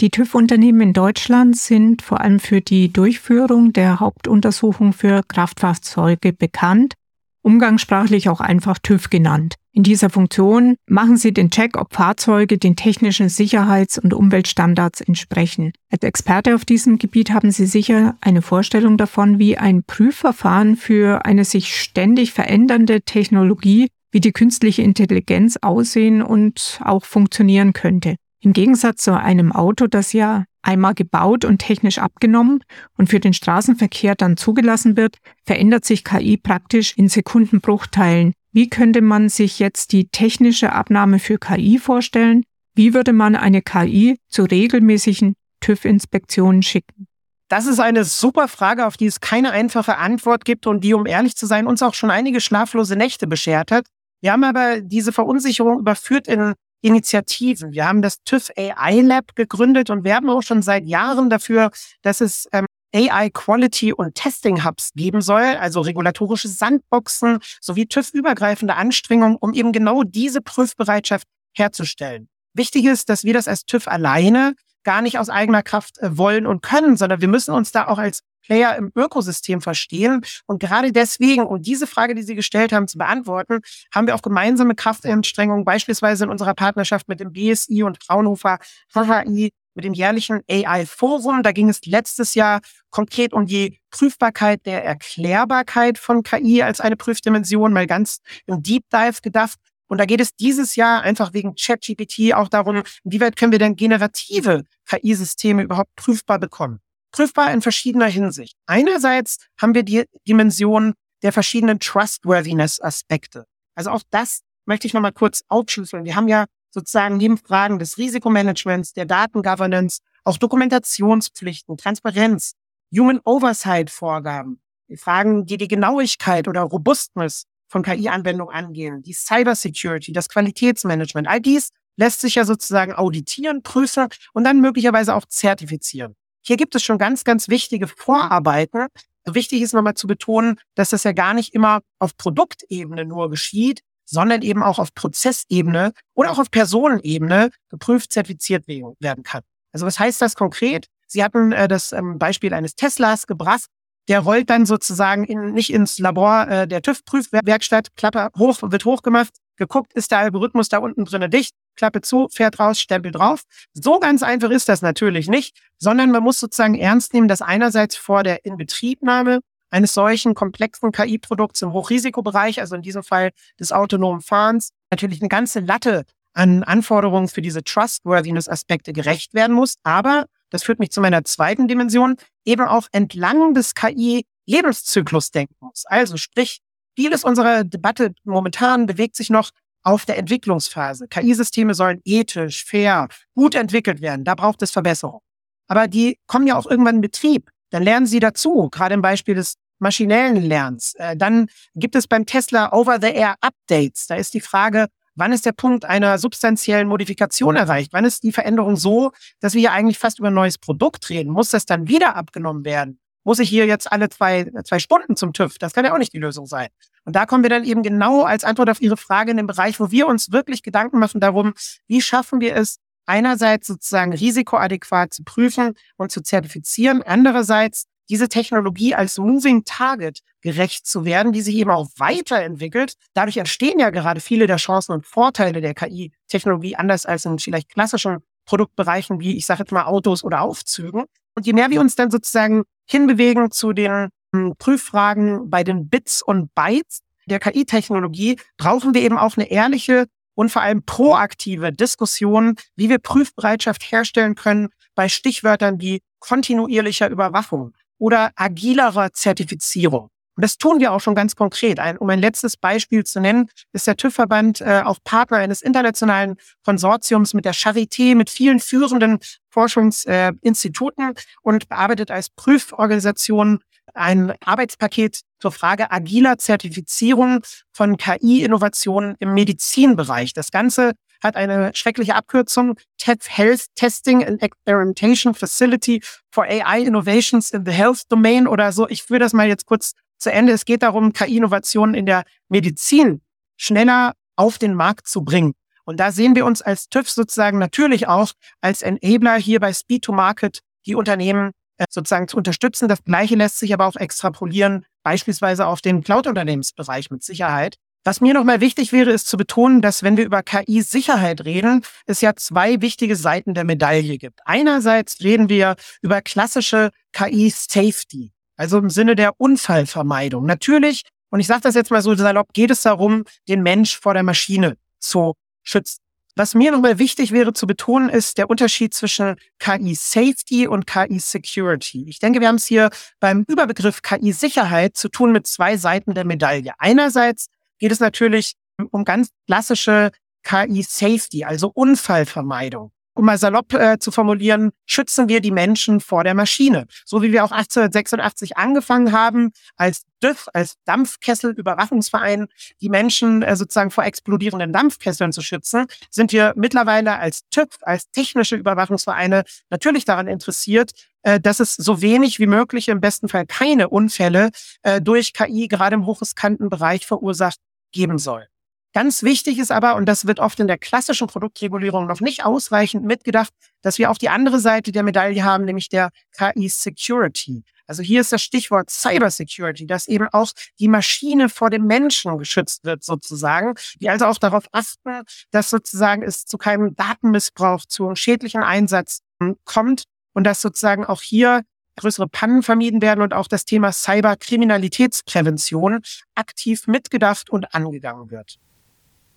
Die 0.00 0.10
TÜV-Unternehmen 0.10 0.80
in 0.80 0.92
Deutschland 0.92 1.56
sind 1.56 2.02
vor 2.02 2.20
allem 2.20 2.40
für 2.40 2.60
die 2.60 2.92
Durchführung 2.92 3.72
der 3.72 4.00
Hauptuntersuchung 4.00 4.92
für 4.92 5.22
Kraftfahrzeuge 5.26 6.32
bekannt 6.32 6.94
umgangssprachlich 7.42 8.28
auch 8.28 8.40
einfach 8.40 8.78
TÜV 8.78 9.10
genannt. 9.10 9.56
In 9.74 9.82
dieser 9.82 10.10
Funktion 10.10 10.76
machen 10.86 11.16
Sie 11.16 11.32
den 11.32 11.50
Check, 11.50 11.78
ob 11.78 11.94
Fahrzeuge 11.94 12.58
den 12.58 12.76
technischen 12.76 13.30
Sicherheits- 13.30 13.98
und 13.98 14.12
Umweltstandards 14.12 15.00
entsprechen. 15.00 15.72
Als 15.90 16.02
Experte 16.02 16.54
auf 16.54 16.66
diesem 16.66 16.98
Gebiet 16.98 17.30
haben 17.30 17.50
Sie 17.50 17.64
sicher 17.64 18.16
eine 18.20 18.42
Vorstellung 18.42 18.98
davon, 18.98 19.38
wie 19.38 19.56
ein 19.56 19.82
Prüfverfahren 19.82 20.76
für 20.76 21.24
eine 21.24 21.46
sich 21.46 21.74
ständig 21.74 22.32
verändernde 22.32 23.00
Technologie 23.00 23.88
wie 24.12 24.20
die 24.20 24.32
künstliche 24.32 24.82
Intelligenz 24.82 25.56
aussehen 25.62 26.22
und 26.22 26.78
auch 26.84 27.04
funktionieren 27.04 27.72
könnte. 27.72 28.16
Im 28.40 28.52
Gegensatz 28.52 29.02
zu 29.02 29.18
einem 29.18 29.52
Auto, 29.52 29.86
das 29.86 30.12
ja 30.12 30.44
einmal 30.60 30.94
gebaut 30.94 31.44
und 31.44 31.58
technisch 31.58 31.98
abgenommen 31.98 32.62
und 32.96 33.08
für 33.08 33.20
den 33.20 33.32
Straßenverkehr 33.32 34.14
dann 34.14 34.36
zugelassen 34.36 34.96
wird, 34.96 35.16
verändert 35.44 35.84
sich 35.84 36.04
KI 36.04 36.36
praktisch 36.36 36.96
in 36.96 37.08
Sekundenbruchteilen. 37.08 38.32
Wie 38.52 38.68
könnte 38.68 39.00
man 39.00 39.30
sich 39.30 39.58
jetzt 39.58 39.92
die 39.92 40.08
technische 40.08 40.72
Abnahme 40.72 41.18
für 41.18 41.38
KI 41.38 41.78
vorstellen? 41.78 42.44
Wie 42.74 42.92
würde 42.92 43.14
man 43.14 43.34
eine 43.34 43.62
KI 43.62 44.18
zu 44.28 44.44
regelmäßigen 44.44 45.34
TÜV-Inspektionen 45.60 46.62
schicken? 46.62 47.06
Das 47.48 47.66
ist 47.66 47.80
eine 47.80 48.04
super 48.04 48.48
Frage, 48.48 48.86
auf 48.86 48.96
die 48.96 49.06
es 49.06 49.20
keine 49.20 49.52
einfache 49.52 49.96
Antwort 49.96 50.44
gibt 50.44 50.66
und 50.66 50.84
die, 50.84 50.94
um 50.94 51.06
ehrlich 51.06 51.36
zu 51.36 51.46
sein, 51.46 51.66
uns 51.66 51.82
auch 51.82 51.94
schon 51.94 52.10
einige 52.10 52.40
schlaflose 52.40 52.96
Nächte 52.96 53.26
beschert 53.26 53.70
hat. 53.70 53.86
Wir 54.20 54.32
haben 54.32 54.44
aber 54.44 54.80
diese 54.80 55.12
Verunsicherung 55.12 55.78
überführt 55.80 56.28
in 56.28 56.54
Initiativen. 56.82 57.72
Wir 57.72 57.86
haben 57.86 58.02
das 58.02 58.22
TÜV 58.22 58.50
AI 58.56 59.00
Lab 59.00 59.34
gegründet 59.34 59.90
und 59.90 60.04
werben 60.04 60.28
auch 60.28 60.42
schon 60.42 60.62
seit 60.62 60.86
Jahren 60.86 61.30
dafür, 61.30 61.70
dass 62.02 62.20
es 62.20 62.48
ähm, 62.52 62.66
AI 62.94 63.30
Quality 63.30 63.92
und 63.92 64.14
Testing 64.14 64.64
Hubs 64.64 64.92
geben 64.94 65.20
soll, 65.20 65.42
also 65.42 65.80
regulatorische 65.80 66.48
Sandboxen 66.48 67.38
sowie 67.60 67.86
TÜV-übergreifende 67.86 68.74
Anstrengungen, 68.74 69.36
um 69.36 69.54
eben 69.54 69.72
genau 69.72 70.02
diese 70.02 70.40
Prüfbereitschaft 70.40 71.26
herzustellen. 71.56 72.28
Wichtig 72.54 72.84
ist, 72.84 73.08
dass 73.08 73.24
wir 73.24 73.32
das 73.32 73.48
als 73.48 73.64
TÜV 73.64 73.88
alleine 73.88 74.54
gar 74.84 75.02
nicht 75.02 75.18
aus 75.18 75.30
eigener 75.30 75.62
Kraft 75.62 75.98
äh, 75.98 76.16
wollen 76.18 76.46
und 76.46 76.62
können, 76.62 76.96
sondern 76.96 77.20
wir 77.20 77.28
müssen 77.28 77.54
uns 77.54 77.72
da 77.72 77.86
auch 77.86 77.98
als 77.98 78.20
Player 78.44 78.76
im 78.76 78.90
Ökosystem 78.96 79.60
verstehen. 79.60 80.22
Und 80.46 80.58
gerade 80.58 80.92
deswegen, 80.92 81.44
um 81.44 81.62
diese 81.62 81.86
Frage, 81.86 82.14
die 82.14 82.22
Sie 82.22 82.34
gestellt 82.34 82.72
haben, 82.72 82.88
zu 82.88 82.98
beantworten, 82.98 83.60
haben 83.94 84.06
wir 84.06 84.14
auch 84.16 84.22
gemeinsame 84.22 84.74
Kraftanstrengungen, 84.74 85.64
beispielsweise 85.64 86.24
in 86.24 86.30
unserer 86.30 86.54
Partnerschaft 86.54 87.08
mit 87.08 87.20
dem 87.20 87.32
BSI 87.32 87.84
und 87.84 88.02
Fraunhofer 88.02 88.58
HHI, 88.92 89.52
mit 89.74 89.84
dem 89.84 89.94
jährlichen 89.94 90.40
AI 90.50 90.86
Forum. 90.86 91.42
Da 91.42 91.52
ging 91.52 91.68
es 91.68 91.84
letztes 91.86 92.34
Jahr 92.34 92.60
konkret 92.90 93.32
um 93.32 93.46
die 93.46 93.80
Prüfbarkeit 93.90 94.66
der 94.66 94.84
Erklärbarkeit 94.84 95.98
von 95.98 96.22
KI 96.22 96.62
als 96.62 96.80
eine 96.80 96.96
Prüfdimension, 96.96 97.72
mal 97.72 97.86
ganz 97.86 98.20
im 98.46 98.62
Deep 98.62 98.84
Dive 98.90 99.20
gedacht. 99.22 99.58
Und 99.88 99.98
da 99.98 100.06
geht 100.06 100.20
es 100.20 100.34
dieses 100.34 100.76
Jahr 100.76 101.02
einfach 101.02 101.34
wegen 101.34 101.54
ChatGPT 101.54 102.32
auch 102.34 102.48
darum, 102.48 102.82
inwieweit 103.04 103.36
können 103.36 103.52
wir 103.52 103.58
denn 103.58 103.76
generative 103.76 104.64
KI-Systeme 104.88 105.62
überhaupt 105.62 105.94
prüfbar 105.96 106.38
bekommen. 106.38 106.80
Prüfbar 107.10 107.52
in 107.52 107.60
verschiedener 107.60 108.06
Hinsicht. 108.06 108.56
Einerseits 108.66 109.36
haben 109.60 109.74
wir 109.74 109.82
die 109.82 110.04
Dimension 110.26 110.94
der 111.22 111.32
verschiedenen 111.32 111.78
Trustworthiness-Aspekte. 111.78 113.44
Also 113.74 113.90
auch 113.90 114.02
das 114.10 114.40
möchte 114.64 114.86
ich 114.86 114.94
nochmal 114.94 115.12
kurz 115.12 115.42
aufschlüsseln. 115.48 116.04
Wir 116.04 116.16
haben 116.16 116.28
ja 116.28 116.46
sozusagen 116.72 117.16
neben 117.16 117.36
Fragen 117.36 117.78
des 117.78 117.98
Risikomanagements, 117.98 118.92
der 118.92 119.04
Datengovernance, 119.04 120.00
auch 120.24 120.38
Dokumentationspflichten, 120.38 121.76
Transparenz, 121.76 122.54
Human 122.96 123.20
Oversight 123.24 123.90
Vorgaben, 123.90 124.60
die 124.88 124.96
Fragen, 124.96 125.46
die 125.46 125.56
die 125.56 125.68
Genauigkeit 125.68 126.48
oder 126.48 126.62
Robustness 126.62 127.44
von 127.68 127.82
KI-Anwendungen 127.82 128.54
angehen, 128.54 129.02
die 129.02 129.14
Cybersecurity, 129.14 130.12
das 130.12 130.28
Qualitätsmanagement, 130.28 131.28
all 131.28 131.40
dies 131.40 131.70
lässt 131.96 132.20
sich 132.20 132.36
ja 132.36 132.44
sozusagen 132.44 132.92
auditieren, 132.92 133.62
prüfen 133.62 134.08
und 134.32 134.44
dann 134.44 134.60
möglicherweise 134.60 135.14
auch 135.14 135.26
zertifizieren. 135.26 136.14
Hier 136.44 136.56
gibt 136.56 136.74
es 136.74 136.82
schon 136.82 136.98
ganz, 136.98 137.24
ganz 137.24 137.48
wichtige 137.48 137.86
Vorarbeiten. 137.86 138.86
Wichtig 139.24 139.62
ist 139.62 139.74
nochmal 139.74 139.94
zu 139.94 140.06
betonen, 140.06 140.58
dass 140.74 140.90
das 140.90 141.04
ja 141.04 141.12
gar 141.12 141.34
nicht 141.34 141.54
immer 141.54 141.80
auf 141.98 142.16
Produktebene 142.16 143.04
nur 143.04 143.30
geschieht, 143.30 143.80
sondern 144.12 144.42
eben 144.42 144.62
auch 144.62 144.78
auf 144.78 144.94
Prozessebene 144.94 145.92
oder 146.14 146.30
auch 146.30 146.38
auf 146.38 146.50
Personenebene 146.50 147.50
geprüft, 147.70 148.12
zertifiziert 148.12 148.68
werden 148.68 149.24
kann. 149.24 149.40
Also 149.72 149.86
was 149.86 149.98
heißt 149.98 150.20
das 150.20 150.34
konkret? 150.34 150.86
Sie 151.06 151.24
hatten 151.24 151.52
äh, 151.52 151.66
das 151.66 151.92
ähm, 151.92 152.18
Beispiel 152.18 152.52
eines 152.52 152.76
Teslas 152.76 153.26
gebracht. 153.26 153.66
Der 154.08 154.20
rollt 154.20 154.50
dann 154.50 154.66
sozusagen 154.66 155.24
in, 155.24 155.52
nicht 155.54 155.72
ins 155.72 155.98
Labor 155.98 156.46
äh, 156.48 156.68
der 156.68 156.82
TÜV-Prüfwerkstatt, 156.82 157.96
Klappe 157.96 158.28
hoch, 158.36 158.58
wird 158.60 158.84
hochgemacht, 158.84 159.32
geguckt, 159.56 159.94
ist 159.94 160.10
der 160.10 160.18
Algorithmus 160.18 160.68
da 160.68 160.78
unten 160.78 161.04
drinnen 161.04 161.30
dicht, 161.30 161.54
Klappe 161.76 162.02
zu, 162.02 162.28
fährt 162.28 162.58
raus, 162.58 162.80
Stempel 162.80 163.12
drauf. 163.12 163.44
So 163.72 163.98
ganz 163.98 164.22
einfach 164.22 164.50
ist 164.50 164.68
das 164.68 164.82
natürlich 164.82 165.28
nicht, 165.28 165.56
sondern 165.78 166.10
man 166.10 166.22
muss 166.22 166.38
sozusagen 166.38 166.74
ernst 166.74 167.14
nehmen, 167.14 167.28
dass 167.28 167.40
einerseits 167.40 167.96
vor 167.96 168.24
der 168.24 168.44
Inbetriebnahme 168.44 169.40
eines 169.72 169.94
solchen 169.94 170.34
komplexen 170.34 170.92
KI-Produkts 170.92 171.62
im 171.62 171.72
Hochrisikobereich, 171.72 172.60
also 172.60 172.76
in 172.76 172.82
diesem 172.82 173.02
Fall 173.02 173.30
des 173.58 173.72
autonomen 173.72 174.20
Fahrens, 174.20 174.70
natürlich 174.90 175.20
eine 175.20 175.28
ganze 175.28 175.60
Latte 175.60 176.04
an 176.34 176.62
Anforderungen 176.62 177.28
für 177.28 177.42
diese 177.42 177.64
Trustworthiness-Aspekte 177.64 178.92
gerecht 178.92 179.34
werden 179.34 179.54
muss. 179.54 179.76
Aber, 179.82 180.26
das 180.50 180.62
führt 180.62 180.78
mich 180.78 180.90
zu 180.90 181.00
meiner 181.00 181.24
zweiten 181.24 181.68
Dimension, 181.68 182.16
eben 182.44 182.66
auch 182.66 182.86
entlang 182.92 183.54
des 183.54 183.74
KI-Lebenszyklus 183.74 185.30
denken 185.30 185.56
muss. 185.60 185.84
Also 185.86 186.16
sprich, 186.18 186.60
vieles 186.94 187.24
unserer 187.24 187.64
Debatte 187.64 188.12
momentan 188.24 188.86
bewegt 188.86 189.16
sich 189.16 189.30
noch 189.30 189.50
auf 189.82 190.04
der 190.04 190.18
Entwicklungsphase. 190.18 191.08
KI-Systeme 191.08 191.74
sollen 191.74 192.00
ethisch, 192.04 192.64
fair, 192.64 193.08
gut 193.34 193.54
entwickelt 193.54 194.00
werden. 194.00 194.24
Da 194.24 194.34
braucht 194.34 194.62
es 194.62 194.70
Verbesserung. 194.70 195.20
Aber 195.66 195.88
die 195.88 196.18
kommen 196.26 196.46
ja 196.46 196.56
auch 196.56 196.66
irgendwann 196.66 196.96
in 196.96 197.00
Betrieb. 197.00 197.50
Dann 197.70 197.82
lernen 197.82 198.06
sie 198.06 198.20
dazu, 198.20 198.68
gerade 198.70 198.94
im 198.94 199.02
Beispiel 199.02 199.34
des 199.34 199.54
maschinellen 199.82 200.36
Lernens. 200.36 200.94
Äh, 200.94 201.16
dann 201.16 201.48
gibt 201.74 201.94
es 201.94 202.06
beim 202.06 202.24
Tesla 202.24 202.72
Over-the-Air-Updates. 202.72 204.06
Da 204.06 204.14
ist 204.14 204.32
die 204.32 204.40
Frage, 204.40 204.86
wann 205.14 205.32
ist 205.32 205.44
der 205.44 205.52
Punkt 205.52 205.84
einer 205.84 206.18
substanziellen 206.18 206.88
Modifikation 206.88 207.56
erreicht? 207.56 207.92
Wann 207.92 208.04
ist 208.04 208.22
die 208.22 208.32
Veränderung 208.32 208.76
so, 208.76 209.12
dass 209.40 209.54
wir 209.54 209.60
hier 209.60 209.72
eigentlich 209.72 209.98
fast 209.98 210.18
über 210.18 210.28
ein 210.28 210.34
neues 210.34 210.56
Produkt 210.56 211.10
reden? 211.10 211.32
Muss 211.32 211.50
das 211.50 211.66
dann 211.66 211.88
wieder 211.88 212.16
abgenommen 212.16 212.64
werden? 212.64 212.98
Muss 213.24 213.38
ich 213.38 213.48
hier 213.48 213.66
jetzt 213.66 213.90
alle 213.92 214.08
zwei, 214.08 214.50
zwei 214.64 214.78
Stunden 214.78 215.16
zum 215.16 215.32
TÜV? 215.32 215.58
Das 215.58 215.74
kann 215.74 215.84
ja 215.84 215.92
auch 215.92 215.98
nicht 215.98 216.12
die 216.12 216.18
Lösung 216.18 216.46
sein. 216.46 216.68
Und 217.04 217.14
da 217.14 217.26
kommen 217.26 217.42
wir 217.42 217.50
dann 217.50 217.64
eben 217.64 217.82
genau 217.82 218.22
als 218.22 218.44
Antwort 218.44 218.70
auf 218.70 218.80
Ihre 218.80 218.96
Frage 218.96 219.30
in 219.30 219.36
den 219.36 219.46
Bereich, 219.46 219.78
wo 219.78 219.90
wir 219.90 220.06
uns 220.06 220.32
wirklich 220.32 220.62
Gedanken 220.62 220.98
machen 220.98 221.20
darum, 221.20 221.54
wie 221.86 222.00
schaffen 222.00 222.40
wir 222.40 222.56
es, 222.56 222.78
einerseits 223.06 223.66
sozusagen 223.66 224.12
risikoadäquat 224.12 225.12
zu 225.12 225.24
prüfen 225.24 225.74
und 225.96 226.12
zu 226.12 226.22
zertifizieren, 226.22 227.02
andererseits 227.02 227.86
diese 228.08 228.28
Technologie 228.28 228.94
als 228.94 229.18
Moving 229.18 229.64
Target 229.64 230.20
gerecht 230.40 230.86
zu 230.86 231.04
werden, 231.04 231.32
die 231.32 231.40
sich 231.40 231.56
eben 231.56 231.70
auch 231.70 231.88
weiterentwickelt. 231.96 232.94
Dadurch 233.14 233.36
entstehen 233.36 233.78
ja 233.78 233.90
gerade 233.90 234.20
viele 234.20 234.46
der 234.46 234.56
Chancen 234.56 234.92
und 234.92 235.06
Vorteile 235.06 235.60
der 235.60 235.74
KI-Technologie 235.74 236.76
anders 236.76 237.06
als 237.06 237.24
in 237.24 237.38
vielleicht 237.38 237.70
klassischen 237.70 238.18
Produktbereichen 238.44 239.20
wie, 239.20 239.36
ich 239.36 239.46
sage 239.46 239.60
jetzt 239.60 239.72
mal, 239.72 239.84
Autos 239.84 240.24
oder 240.24 240.40
Aufzügen. 240.40 241.04
Und 241.34 241.46
je 241.46 241.52
mehr 241.52 241.70
wir 241.70 241.80
uns 241.80 241.94
dann 241.94 242.10
sozusagen 242.10 242.64
hinbewegen 242.86 243.50
zu 243.50 243.72
den 243.72 244.08
hm, 244.34 244.54
Prüffragen 244.58 245.48
bei 245.48 245.64
den 245.64 245.88
Bits 245.88 246.22
und 246.22 246.54
Bytes 246.54 247.02
der 247.26 247.38
KI-Technologie, 247.38 248.38
brauchen 248.56 248.94
wir 248.94 249.02
eben 249.02 249.16
auch 249.16 249.36
eine 249.36 249.50
ehrliche 249.50 250.06
und 250.34 250.50
vor 250.50 250.62
allem 250.62 250.82
proaktive 250.84 251.72
Diskussion, 251.72 252.56
wie 252.74 252.88
wir 252.88 252.98
Prüfbereitschaft 252.98 253.82
herstellen 253.90 254.34
können 254.34 254.68
bei 254.94 255.08
Stichwörtern 255.08 255.80
wie 255.80 256.02
kontinuierlicher 256.20 257.08
Überwachung 257.08 257.74
oder 258.02 258.32
agilerer 258.34 259.12
Zertifizierung. 259.12 260.08
Und 260.34 260.44
das 260.44 260.58
tun 260.58 260.80
wir 260.80 260.92
auch 260.92 261.00
schon 261.00 261.14
ganz 261.14 261.36
konkret. 261.36 261.78
Ein, 261.78 261.98
um 261.98 262.10
ein 262.10 262.18
letztes 262.18 262.56
Beispiel 262.56 263.04
zu 263.04 263.20
nennen, 263.20 263.48
ist 263.72 263.86
der 263.86 263.96
TÜV-Verband 263.96 264.60
äh, 264.60 264.82
auch 264.84 264.98
Partner 265.04 265.36
eines 265.36 265.62
internationalen 265.62 266.34
Konsortiums 266.64 267.32
mit 267.32 267.44
der 267.44 267.54
Charité, 267.54 268.16
mit 268.16 268.28
vielen 268.28 268.58
führenden 268.58 269.20
Forschungsinstituten 269.50 271.10
äh, 271.10 271.14
und 271.42 271.68
bearbeitet 271.68 272.10
als 272.10 272.28
Prüforganisation 272.30 273.60
ein 273.94 274.32
Arbeitspaket 274.40 275.20
zur 275.38 275.52
Frage 275.52 275.92
agiler 275.92 276.38
Zertifizierung 276.38 277.44
von 277.72 277.96
KI-Innovationen 277.98 279.14
im 279.20 279.34
Medizinbereich. 279.34 280.32
Das 280.32 280.50
Ganze 280.50 280.94
hat 281.22 281.36
eine 281.36 281.70
schreckliche 281.74 282.14
Abkürzung, 282.14 282.76
TEF 282.98 283.28
Health 283.28 283.66
Testing 283.74 284.24
and 284.24 284.42
Experimentation 284.42 285.34
Facility 285.34 286.02
for 286.30 286.44
AI 286.44 286.80
Innovations 286.80 287.50
in 287.50 287.64
the 287.64 287.72
Health 287.72 288.02
Domain 288.10 288.46
oder 288.46 288.72
so. 288.72 288.88
Ich 288.88 289.02
führe 289.02 289.20
das 289.20 289.32
mal 289.32 289.48
jetzt 289.48 289.66
kurz 289.66 289.92
zu 290.18 290.32
Ende. 290.32 290.52
Es 290.52 290.64
geht 290.64 290.82
darum, 290.82 291.12
KI-Innovationen 291.12 291.94
in 291.94 292.06
der 292.06 292.24
Medizin 292.48 293.20
schneller 293.56 294.14
auf 294.36 294.58
den 294.58 294.74
Markt 294.74 295.06
zu 295.06 295.22
bringen. 295.22 295.54
Und 295.84 295.98
da 295.98 296.12
sehen 296.12 296.36
wir 296.36 296.46
uns 296.46 296.62
als 296.62 296.88
TÜV 296.88 297.10
sozusagen 297.10 297.58
natürlich 297.58 298.08
auch 298.08 298.32
als 298.60 298.82
Enabler 298.82 299.36
hier 299.36 299.60
bei 299.60 299.72
Speed 299.72 300.04
to 300.04 300.12
Market 300.12 300.60
die 300.86 300.94
Unternehmen 300.94 301.52
äh, 301.76 301.84
sozusagen 301.90 302.28
zu 302.28 302.36
unterstützen. 302.36 302.88
Das 302.88 303.02
Gleiche 303.04 303.34
lässt 303.34 303.58
sich 303.58 303.74
aber 303.74 303.86
auch 303.86 303.96
extrapolieren, 303.96 304.86
beispielsweise 305.02 305.66
auf 305.66 305.80
den 305.80 306.02
Cloud-Unternehmensbereich 306.02 307.10
mit 307.10 307.22
Sicherheit. 307.22 307.76
Was 308.04 308.20
mir 308.20 308.34
nochmal 308.34 308.60
wichtig 308.60 308.92
wäre, 308.92 309.12
ist 309.12 309.28
zu 309.28 309.36
betonen, 309.36 309.80
dass 309.80 310.02
wenn 310.02 310.16
wir 310.16 310.24
über 310.24 310.42
KI-Sicherheit 310.42 311.44
reden, 311.44 311.84
es 312.06 312.20
ja 312.20 312.34
zwei 312.34 312.80
wichtige 312.80 313.14
Seiten 313.14 313.54
der 313.54 313.62
Medaille 313.62 314.18
gibt. 314.18 314.40
Einerseits 314.44 315.20
reden 315.20 315.48
wir 315.48 315.76
über 316.00 316.20
klassische 316.20 316.90
KI-Safety, 317.12 318.32
also 318.56 318.78
im 318.78 318.90
Sinne 318.90 319.14
der 319.14 319.40
Unfallvermeidung. 319.40 320.44
Natürlich, 320.46 321.02
und 321.30 321.38
ich 321.38 321.46
sage 321.46 321.60
das 321.60 321.76
jetzt 321.76 321.92
mal 321.92 322.02
so 322.02 322.12
salopp, 322.16 322.52
geht 322.52 322.72
es 322.72 322.82
darum, 322.82 323.24
den 323.48 323.62
Mensch 323.62 323.96
vor 324.00 324.14
der 324.14 324.24
Maschine 324.24 324.76
zu 324.98 325.34
schützen. 325.62 325.98
Was 326.34 326.54
mir 326.54 326.72
nochmal 326.72 326.98
wichtig 326.98 327.30
wäre 327.30 327.52
zu 327.52 327.68
betonen, 327.68 328.08
ist 328.08 328.36
der 328.36 328.50
Unterschied 328.50 328.94
zwischen 328.94 329.36
KI-Safety 329.60 330.66
und 330.66 330.88
KI-Security. 330.88 332.06
Ich 332.08 332.18
denke, 332.18 332.40
wir 332.40 332.48
haben 332.48 332.56
es 332.56 332.66
hier 332.66 332.90
beim 333.20 333.44
Überbegriff 333.46 334.02
KI-Sicherheit 334.02 334.96
zu 334.96 335.08
tun 335.08 335.30
mit 335.30 335.46
zwei 335.46 335.76
Seiten 335.76 336.14
der 336.14 336.24
Medaille. 336.24 336.72
Einerseits 336.78 337.46
geht 337.82 337.90
es 337.90 337.98
natürlich 337.98 338.54
um 338.92 339.04
ganz 339.04 339.30
klassische 339.48 340.12
KI-Safety, 340.44 341.42
also 341.42 341.68
Unfallvermeidung 341.74 342.92
um 343.14 343.26
mal 343.26 343.38
salopp 343.38 343.74
äh, 343.74 343.98
zu 343.98 344.10
formulieren, 344.10 344.70
schützen 344.86 345.28
wir 345.28 345.40
die 345.40 345.50
Menschen 345.50 346.00
vor 346.00 346.24
der 346.24 346.34
Maschine. 346.34 346.86
So 347.04 347.22
wie 347.22 347.32
wir 347.32 347.44
auch 347.44 347.52
1886 347.52 348.56
angefangen 348.56 349.12
haben, 349.12 349.52
als 349.76 350.04
DÜV, 350.22 350.48
als 350.54 350.76
Dampfkesselüberwachungsverein, 350.86 352.46
die 352.80 352.88
Menschen 352.88 353.42
äh, 353.42 353.56
sozusagen 353.56 353.90
vor 353.90 354.04
explodierenden 354.04 354.72
Dampfkesseln 354.72 355.32
zu 355.32 355.42
schützen, 355.42 355.86
sind 356.10 356.32
wir 356.32 356.54
mittlerweile 356.56 357.18
als 357.18 357.42
TÜV, 357.50 357.78
als 357.82 358.10
technische 358.10 358.56
Überwachungsvereine 358.56 359.44
natürlich 359.68 360.04
daran 360.04 360.28
interessiert, 360.28 360.92
äh, 361.22 361.38
dass 361.38 361.60
es 361.60 361.74
so 361.74 362.00
wenig 362.00 362.38
wie 362.38 362.46
möglich, 362.46 362.88
im 362.88 363.00
besten 363.00 363.28
Fall 363.28 363.46
keine 363.46 363.90
Unfälle 363.90 364.50
äh, 364.82 365.00
durch 365.02 365.34
KI 365.34 365.68
gerade 365.68 365.94
im 365.94 366.06
hochriskanten 366.06 366.70
Bereich 366.70 367.06
verursacht 367.06 367.58
geben 367.92 368.18
soll. 368.18 368.46
Ganz 368.94 369.22
wichtig 369.22 369.58
ist 369.58 369.72
aber, 369.72 369.96
und 369.96 370.04
das 370.04 370.26
wird 370.26 370.38
oft 370.38 370.60
in 370.60 370.66
der 370.66 370.76
klassischen 370.76 371.26
Produktregulierung 371.26 372.06
noch 372.06 372.20
nicht 372.20 372.44
ausreichend 372.44 373.04
mitgedacht, 373.04 373.52
dass 373.80 373.98
wir 373.98 374.10
auch 374.10 374.18
die 374.18 374.28
andere 374.28 374.60
Seite 374.60 374.92
der 374.92 375.02
Medaille 375.02 375.44
haben, 375.44 375.64
nämlich 375.64 375.88
der 375.88 376.10
KI 376.36 376.68
Security. 376.68 377.64
Also 377.86 378.02
hier 378.02 378.20
ist 378.20 378.32
das 378.32 378.42
Stichwort 378.42 378.90
Cyber 378.90 379.30
Security, 379.30 379.86
dass 379.86 380.08
eben 380.08 380.28
auch 380.32 380.52
die 380.78 380.88
Maschine 380.88 381.48
vor 381.48 381.70
dem 381.70 381.86
Menschen 381.86 382.36
geschützt 382.38 382.84
wird 382.84 383.02
sozusagen, 383.02 383.74
die 384.00 384.10
also 384.10 384.26
auch 384.26 384.38
darauf 384.38 384.66
achten, 384.72 385.22
dass 385.50 385.70
sozusagen 385.70 386.22
es 386.22 386.44
zu 386.44 386.58
keinem 386.58 386.94
Datenmissbrauch, 386.94 387.86
zu 387.86 388.14
schädlichen 388.14 388.62
Einsatz 388.62 389.20
kommt 389.64 390.04
und 390.34 390.44
dass 390.44 390.60
sozusagen 390.60 391.04
auch 391.04 391.22
hier 391.22 391.62
größere 391.96 392.28
Pannen 392.28 392.62
vermieden 392.62 393.02
werden 393.02 393.22
und 393.22 393.34
auch 393.34 393.48
das 393.48 393.64
Thema 393.64 393.92
Cyberkriminalitätsprävention 393.92 396.00
aktiv 396.34 396.86
mitgedacht 396.86 397.50
und 397.50 397.74
angegangen 397.74 398.30
wird. 398.30 398.58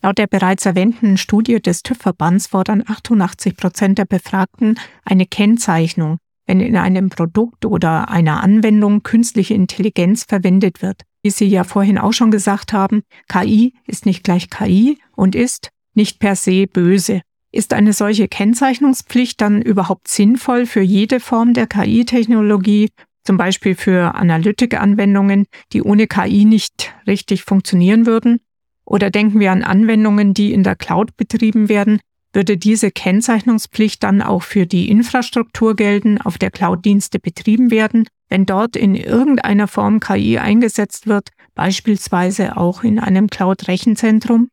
Laut 0.01 0.17
der 0.17 0.27
bereits 0.27 0.65
erwähnten 0.65 1.17
Studie 1.17 1.61
des 1.61 1.81
TÜV-Verbands 1.81 2.47
fordern 2.47 2.83
88 2.85 3.57
Prozent 3.57 3.97
der 3.97 4.05
Befragten 4.05 4.79
eine 5.03 5.25
Kennzeichnung, 5.25 6.17
wenn 6.45 6.59
in 6.59 6.77
einem 6.77 7.09
Produkt 7.09 7.65
oder 7.65 8.09
einer 8.09 8.43
Anwendung 8.43 9.01
künstliche 9.01 9.55
Intelligenz 9.55 10.23
verwendet 10.23 10.81
wird. 10.81 11.01
Wie 11.23 11.31
Sie 11.31 11.47
ja 11.47 11.63
vorhin 11.63 11.97
auch 11.97 12.13
schon 12.13 12.29
gesagt 12.29 12.71
haben, 12.71 13.01
KI 13.27 13.73
ist 13.87 14.05
nicht 14.05 14.23
gleich 14.23 14.51
KI 14.51 14.99
und 15.15 15.33
ist 15.33 15.71
nicht 15.95 16.19
per 16.19 16.35
se 16.35 16.67
böse. 16.67 17.21
Ist 17.55 17.71
eine 17.71 17.93
solche 17.93 18.27
Kennzeichnungspflicht 18.27 19.39
dann 19.39 19.61
überhaupt 19.61 20.09
sinnvoll 20.09 20.65
für 20.65 20.81
jede 20.81 21.21
Form 21.21 21.53
der 21.53 21.67
KI-Technologie, 21.67 22.89
zum 23.23 23.37
Beispiel 23.37 23.75
für 23.75 24.13
Analytik-Anwendungen, 24.13 25.45
die 25.71 25.81
ohne 25.81 26.07
KI 26.07 26.43
nicht 26.43 26.93
richtig 27.07 27.43
funktionieren 27.43 28.05
würden? 28.05 28.41
Oder 28.83 29.09
denken 29.09 29.39
wir 29.39 29.53
an 29.53 29.63
Anwendungen, 29.63 30.33
die 30.33 30.51
in 30.51 30.63
der 30.63 30.75
Cloud 30.75 31.15
betrieben 31.15 31.69
werden? 31.69 32.01
Würde 32.33 32.57
diese 32.57 32.91
Kennzeichnungspflicht 32.91 34.03
dann 34.03 34.21
auch 34.21 34.43
für 34.43 34.65
die 34.65 34.89
Infrastruktur 34.89 35.77
gelten, 35.77 36.19
auf 36.19 36.37
der 36.37 36.51
Cloud-Dienste 36.51 37.19
betrieben 37.19 37.71
werden, 37.71 38.05
wenn 38.27 38.45
dort 38.45 38.75
in 38.75 38.95
irgendeiner 38.95 39.69
Form 39.69 40.01
KI 40.01 40.39
eingesetzt 40.39 41.07
wird, 41.07 41.29
beispielsweise 41.53 42.57
auch 42.57 42.83
in 42.83 42.99
einem 42.99 43.29
Cloud-Rechenzentrum? 43.29 44.49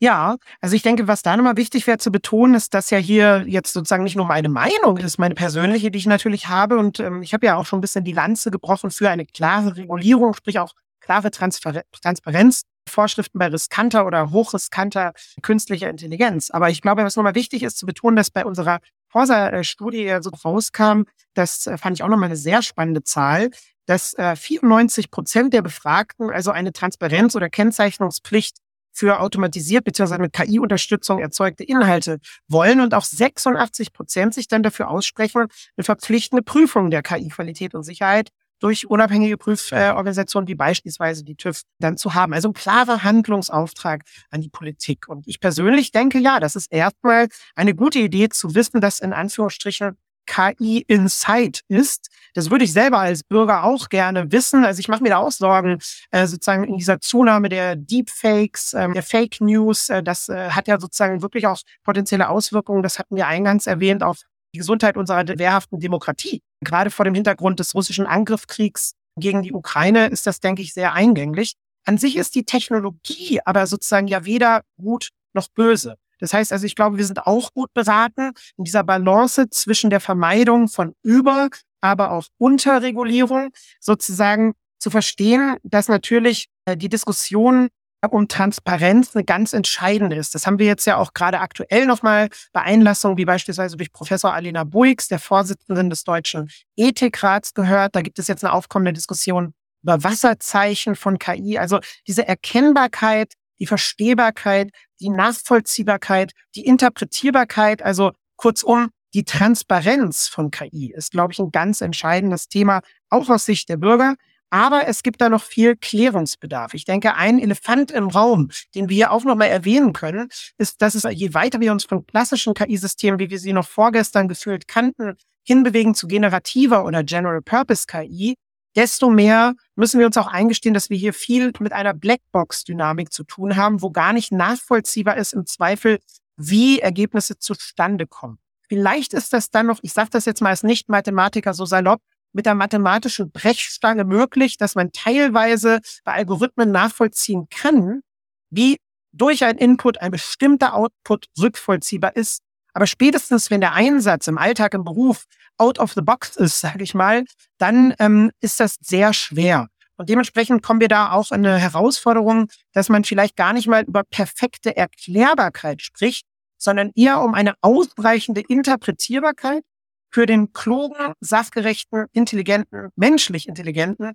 Ja, 0.00 0.36
also 0.60 0.76
ich 0.76 0.82
denke, 0.82 1.08
was 1.08 1.22
da 1.22 1.36
nochmal 1.36 1.56
wichtig 1.56 1.86
wäre 1.88 1.98
zu 1.98 2.12
betonen, 2.12 2.54
ist, 2.54 2.72
dass 2.72 2.90
ja 2.90 2.98
hier 2.98 3.44
jetzt 3.48 3.72
sozusagen 3.72 4.04
nicht 4.04 4.14
nur 4.14 4.26
meine 4.26 4.48
Meinung 4.48 4.96
ist, 4.98 5.18
meine 5.18 5.34
persönliche, 5.34 5.90
die 5.90 5.98
ich 5.98 6.06
natürlich 6.06 6.46
habe. 6.48 6.78
Und 6.78 7.00
ähm, 7.00 7.22
ich 7.22 7.34
habe 7.34 7.46
ja 7.46 7.56
auch 7.56 7.66
schon 7.66 7.78
ein 7.78 7.82
bisschen 7.82 8.04
die 8.04 8.12
Lanze 8.12 8.52
gebrochen 8.52 8.92
für 8.92 9.10
eine 9.10 9.26
klare 9.26 9.76
Regulierung, 9.76 10.34
sprich 10.34 10.60
auch 10.60 10.74
klare 11.00 11.30
Transfer 11.30 11.82
Transparenz. 12.00 12.62
Vorschriften 12.88 13.38
bei 13.38 13.48
riskanter 13.48 14.06
oder 14.06 14.30
hochriskanter 14.30 15.12
künstlicher 15.42 15.90
Intelligenz. 15.90 16.50
Aber 16.50 16.70
ich 16.70 16.80
glaube, 16.80 17.04
was 17.04 17.16
nochmal 17.16 17.34
wichtig 17.34 17.62
ist 17.62 17.76
zu 17.76 17.84
betonen, 17.84 18.16
dass 18.16 18.30
bei 18.30 18.46
unserer 18.46 18.80
Forsa-Studie 19.08 20.18
so 20.20 20.30
rauskam, 20.30 21.02
das 21.34 21.66
äh, 21.66 21.76
fand 21.76 21.98
ich 21.98 22.02
auch 22.02 22.08
nochmal 22.08 22.28
eine 22.28 22.36
sehr 22.36 22.62
spannende 22.62 23.02
Zahl, 23.02 23.50
dass 23.84 24.14
94 24.18 25.04
äh, 25.04 25.08
Prozent 25.08 25.54
der 25.54 25.62
Befragten 25.62 26.30
also 26.30 26.50
eine 26.50 26.72
Transparenz- 26.72 27.36
oder 27.36 27.48
Kennzeichnungspflicht 27.48 28.58
für 28.98 29.20
automatisiert 29.20 29.84
bzw. 29.84 30.18
mit 30.18 30.32
KI-Unterstützung 30.32 31.20
erzeugte 31.20 31.62
Inhalte 31.62 32.18
wollen 32.48 32.80
und 32.80 32.94
auch 32.94 33.04
86 33.04 33.92
Prozent 33.92 34.34
sich 34.34 34.48
dann 34.48 34.64
dafür 34.64 34.88
aussprechen, 34.90 35.46
eine 35.76 35.84
verpflichtende 35.84 36.42
Prüfung 36.42 36.90
der 36.90 37.02
KI-Qualität 37.02 37.74
und 37.74 37.84
Sicherheit 37.84 38.30
durch 38.60 38.90
unabhängige 38.90 39.36
Prüforganisationen 39.36 40.48
wie 40.48 40.56
beispielsweise 40.56 41.22
die 41.22 41.36
TÜV 41.36 41.62
dann 41.78 41.96
zu 41.96 42.14
haben. 42.14 42.34
Also 42.34 42.48
ein 42.48 42.54
klarer 42.54 43.04
Handlungsauftrag 43.04 44.02
an 44.30 44.40
die 44.40 44.48
Politik. 44.48 45.08
Und 45.08 45.28
ich 45.28 45.38
persönlich 45.38 45.92
denke, 45.92 46.18
ja, 46.18 46.40
das 46.40 46.56
ist 46.56 46.72
erstmal 46.72 47.28
eine 47.54 47.76
gute 47.76 48.00
Idee 48.00 48.28
zu 48.30 48.56
wissen, 48.56 48.80
dass 48.80 48.98
in 48.98 49.12
Anführungsstrichen 49.12 49.96
KI 50.28 50.84
Insight 50.86 51.62
ist. 51.68 52.08
Das 52.34 52.50
würde 52.50 52.64
ich 52.64 52.72
selber 52.72 52.98
als 52.98 53.24
Bürger 53.24 53.64
auch 53.64 53.88
gerne 53.88 54.30
wissen. 54.30 54.64
Also 54.64 54.78
ich 54.78 54.88
mache 54.88 55.02
mir 55.02 55.08
da 55.08 55.16
auch 55.16 55.32
Sorgen, 55.32 55.78
äh, 56.10 56.26
sozusagen 56.26 56.64
in 56.64 56.76
dieser 56.76 57.00
Zunahme 57.00 57.48
der 57.48 57.74
Deepfakes, 57.74 58.74
ähm, 58.74 58.92
der 58.92 59.02
Fake 59.02 59.40
News. 59.40 59.88
Äh, 59.88 60.02
das 60.02 60.28
äh, 60.28 60.50
hat 60.50 60.68
ja 60.68 60.78
sozusagen 60.78 61.22
wirklich 61.22 61.46
auch 61.46 61.58
potenzielle 61.82 62.28
Auswirkungen. 62.28 62.82
Das 62.82 62.98
hatten 62.98 63.16
wir 63.16 63.26
eingangs 63.26 63.66
erwähnt 63.66 64.02
auf 64.02 64.18
die 64.54 64.58
Gesundheit 64.58 64.96
unserer 64.96 65.26
wehrhaften 65.26 65.80
Demokratie. 65.80 66.42
Gerade 66.60 66.90
vor 66.90 67.04
dem 67.04 67.14
Hintergrund 67.14 67.58
des 67.58 67.74
russischen 67.74 68.06
Angriffskriegs 68.06 68.92
gegen 69.18 69.42
die 69.42 69.52
Ukraine 69.52 70.06
ist 70.06 70.26
das, 70.26 70.40
denke 70.40 70.62
ich, 70.62 70.74
sehr 70.74 70.92
eingänglich. 70.92 71.54
An 71.84 71.98
sich 71.98 72.16
ist 72.16 72.34
die 72.34 72.44
Technologie 72.44 73.40
aber 73.44 73.66
sozusagen 73.66 74.08
ja 74.08 74.24
weder 74.24 74.62
gut 74.80 75.08
noch 75.32 75.48
böse. 75.48 75.96
Das 76.18 76.32
heißt 76.32 76.52
also, 76.52 76.66
ich 76.66 76.74
glaube, 76.74 76.98
wir 76.98 77.04
sind 77.04 77.26
auch 77.26 77.52
gut 77.52 77.72
beraten 77.74 78.32
in 78.56 78.64
dieser 78.64 78.84
Balance 78.84 79.48
zwischen 79.50 79.90
der 79.90 80.00
Vermeidung 80.00 80.68
von 80.68 80.94
Über, 81.02 81.48
aber 81.80 82.12
auch 82.12 82.26
Unterregulierung 82.38 83.50
sozusagen 83.80 84.54
zu 84.78 84.90
verstehen, 84.90 85.56
dass 85.62 85.88
natürlich 85.88 86.48
äh, 86.64 86.76
die 86.76 86.88
Diskussion 86.88 87.68
um 88.10 88.28
Transparenz 88.28 89.14
eine 89.16 89.24
ganz 89.24 89.52
entscheidende 89.52 90.14
ist. 90.14 90.34
Das 90.34 90.46
haben 90.46 90.58
wir 90.58 90.66
jetzt 90.66 90.86
ja 90.86 90.96
auch 90.96 91.14
gerade 91.14 91.40
aktuell 91.40 91.84
nochmal 91.84 92.28
bei 92.52 92.62
Einlassungen, 92.62 93.18
wie 93.18 93.24
beispielsweise 93.24 93.76
durch 93.76 93.92
Professor 93.92 94.32
Alina 94.32 94.62
Buix, 94.62 95.08
der 95.08 95.18
Vorsitzenden 95.18 95.90
des 95.90 96.04
Deutschen 96.04 96.48
Ethikrats, 96.76 97.54
gehört. 97.54 97.96
Da 97.96 98.02
gibt 98.02 98.20
es 98.20 98.28
jetzt 98.28 98.44
eine 98.44 98.52
aufkommende 98.52 98.92
Diskussion 98.92 99.52
über 99.82 100.04
Wasserzeichen 100.04 100.94
von 100.94 101.18
KI. 101.18 101.58
Also 101.58 101.80
diese 102.06 102.26
Erkennbarkeit, 102.26 103.32
die 103.58 103.66
Verstehbarkeit, 103.66 104.70
die 105.00 105.10
Nachvollziehbarkeit, 105.10 106.32
die 106.54 106.64
Interpretierbarkeit, 106.64 107.82
also 107.82 108.12
kurzum, 108.36 108.90
die 109.14 109.24
Transparenz 109.24 110.28
von 110.28 110.50
KI 110.50 110.92
ist, 110.94 111.12
glaube 111.12 111.32
ich, 111.32 111.38
ein 111.38 111.50
ganz 111.50 111.80
entscheidendes 111.80 112.48
Thema, 112.48 112.80
auch 113.08 113.28
aus 113.28 113.46
Sicht 113.46 113.68
der 113.68 113.78
Bürger. 113.78 114.16
Aber 114.50 114.86
es 114.86 115.02
gibt 115.02 115.20
da 115.20 115.28
noch 115.28 115.42
viel 115.42 115.76
Klärungsbedarf. 115.76 116.72
Ich 116.72 116.86
denke, 116.86 117.14
ein 117.16 117.38
Elefant 117.38 117.90
im 117.90 118.08
Raum, 118.08 118.50
den 118.74 118.88
wir 118.88 119.12
auch 119.12 119.24
nochmal 119.24 119.48
erwähnen 119.48 119.92
können, 119.92 120.28
ist, 120.56 120.80
dass 120.80 120.94
es, 120.94 121.04
je 121.10 121.34
weiter 121.34 121.60
wir 121.60 121.72
uns 121.72 121.84
von 121.84 122.06
klassischen 122.06 122.54
KI-Systemen, 122.54 123.18
wie 123.18 123.28
wir 123.28 123.38
sie 123.38 123.52
noch 123.52 123.68
vorgestern 123.68 124.26
gefühlt 124.26 124.66
kannten, 124.66 125.16
hinbewegen 125.44 125.94
zu 125.94 126.06
generativer 126.06 126.84
oder 126.84 127.04
General 127.04 127.42
Purpose 127.42 127.84
KI, 127.86 128.36
desto 128.76 129.10
mehr 129.10 129.54
müssen 129.76 129.98
wir 129.98 130.06
uns 130.06 130.16
auch 130.16 130.26
eingestehen, 130.26 130.74
dass 130.74 130.90
wir 130.90 130.96
hier 130.96 131.12
viel 131.12 131.52
mit 131.58 131.72
einer 131.72 131.94
Blackbox-Dynamik 131.94 133.12
zu 133.12 133.24
tun 133.24 133.56
haben, 133.56 133.82
wo 133.82 133.90
gar 133.90 134.12
nicht 134.12 134.32
nachvollziehbar 134.32 135.16
ist 135.16 135.32
im 135.32 135.46
Zweifel, 135.46 135.98
wie 136.36 136.78
Ergebnisse 136.80 137.38
zustande 137.38 138.06
kommen. 138.06 138.38
Vielleicht 138.68 139.14
ist 139.14 139.32
das 139.32 139.50
dann 139.50 139.66
noch, 139.66 139.80
ich 139.82 139.92
sage 139.92 140.10
das 140.10 140.26
jetzt 140.26 140.42
mal 140.42 140.50
als 140.50 140.62
Nicht-Mathematiker 140.62 141.54
so 141.54 141.64
salopp, 141.64 142.00
mit 142.32 142.46
der 142.46 142.54
mathematischen 142.54 143.30
Brechstange 143.30 144.04
möglich, 144.04 144.58
dass 144.58 144.74
man 144.74 144.92
teilweise 144.92 145.80
bei 146.04 146.12
Algorithmen 146.12 146.70
nachvollziehen 146.70 147.48
kann, 147.48 148.02
wie 148.50 148.76
durch 149.12 149.44
ein 149.44 149.56
Input 149.56 150.00
ein 150.00 150.10
bestimmter 150.10 150.74
Output 150.74 151.26
rückvollziehbar 151.40 152.14
ist. 152.16 152.42
Aber 152.72 152.86
spätestens, 152.86 153.50
wenn 153.50 153.60
der 153.60 153.74
Einsatz 153.74 154.26
im 154.26 154.38
Alltag, 154.38 154.74
im 154.74 154.84
Beruf 154.84 155.24
out 155.56 155.78
of 155.78 155.92
the 155.94 156.00
box 156.00 156.36
ist, 156.36 156.60
sage 156.60 156.82
ich 156.82 156.94
mal, 156.94 157.24
dann 157.58 157.94
ähm, 157.98 158.30
ist 158.40 158.60
das 158.60 158.76
sehr 158.80 159.12
schwer. 159.12 159.68
Und 159.96 160.08
dementsprechend 160.08 160.62
kommen 160.62 160.80
wir 160.80 160.88
da 160.88 161.10
auch 161.10 161.32
in 161.32 161.44
eine 161.44 161.58
Herausforderung, 161.58 162.48
dass 162.72 162.88
man 162.88 163.02
vielleicht 163.02 163.36
gar 163.36 163.52
nicht 163.52 163.66
mal 163.66 163.82
über 163.82 164.04
perfekte 164.04 164.76
Erklärbarkeit 164.76 165.82
spricht, 165.82 166.24
sondern 166.56 166.92
eher 166.94 167.20
um 167.20 167.34
eine 167.34 167.54
ausreichende 167.62 168.40
Interpretierbarkeit 168.40 169.64
für 170.10 170.24
den 170.24 170.52
klugen, 170.52 171.14
sachgerechten, 171.20 172.06
intelligenten, 172.12 172.90
menschlich 172.96 173.48
intelligenten 173.48 174.12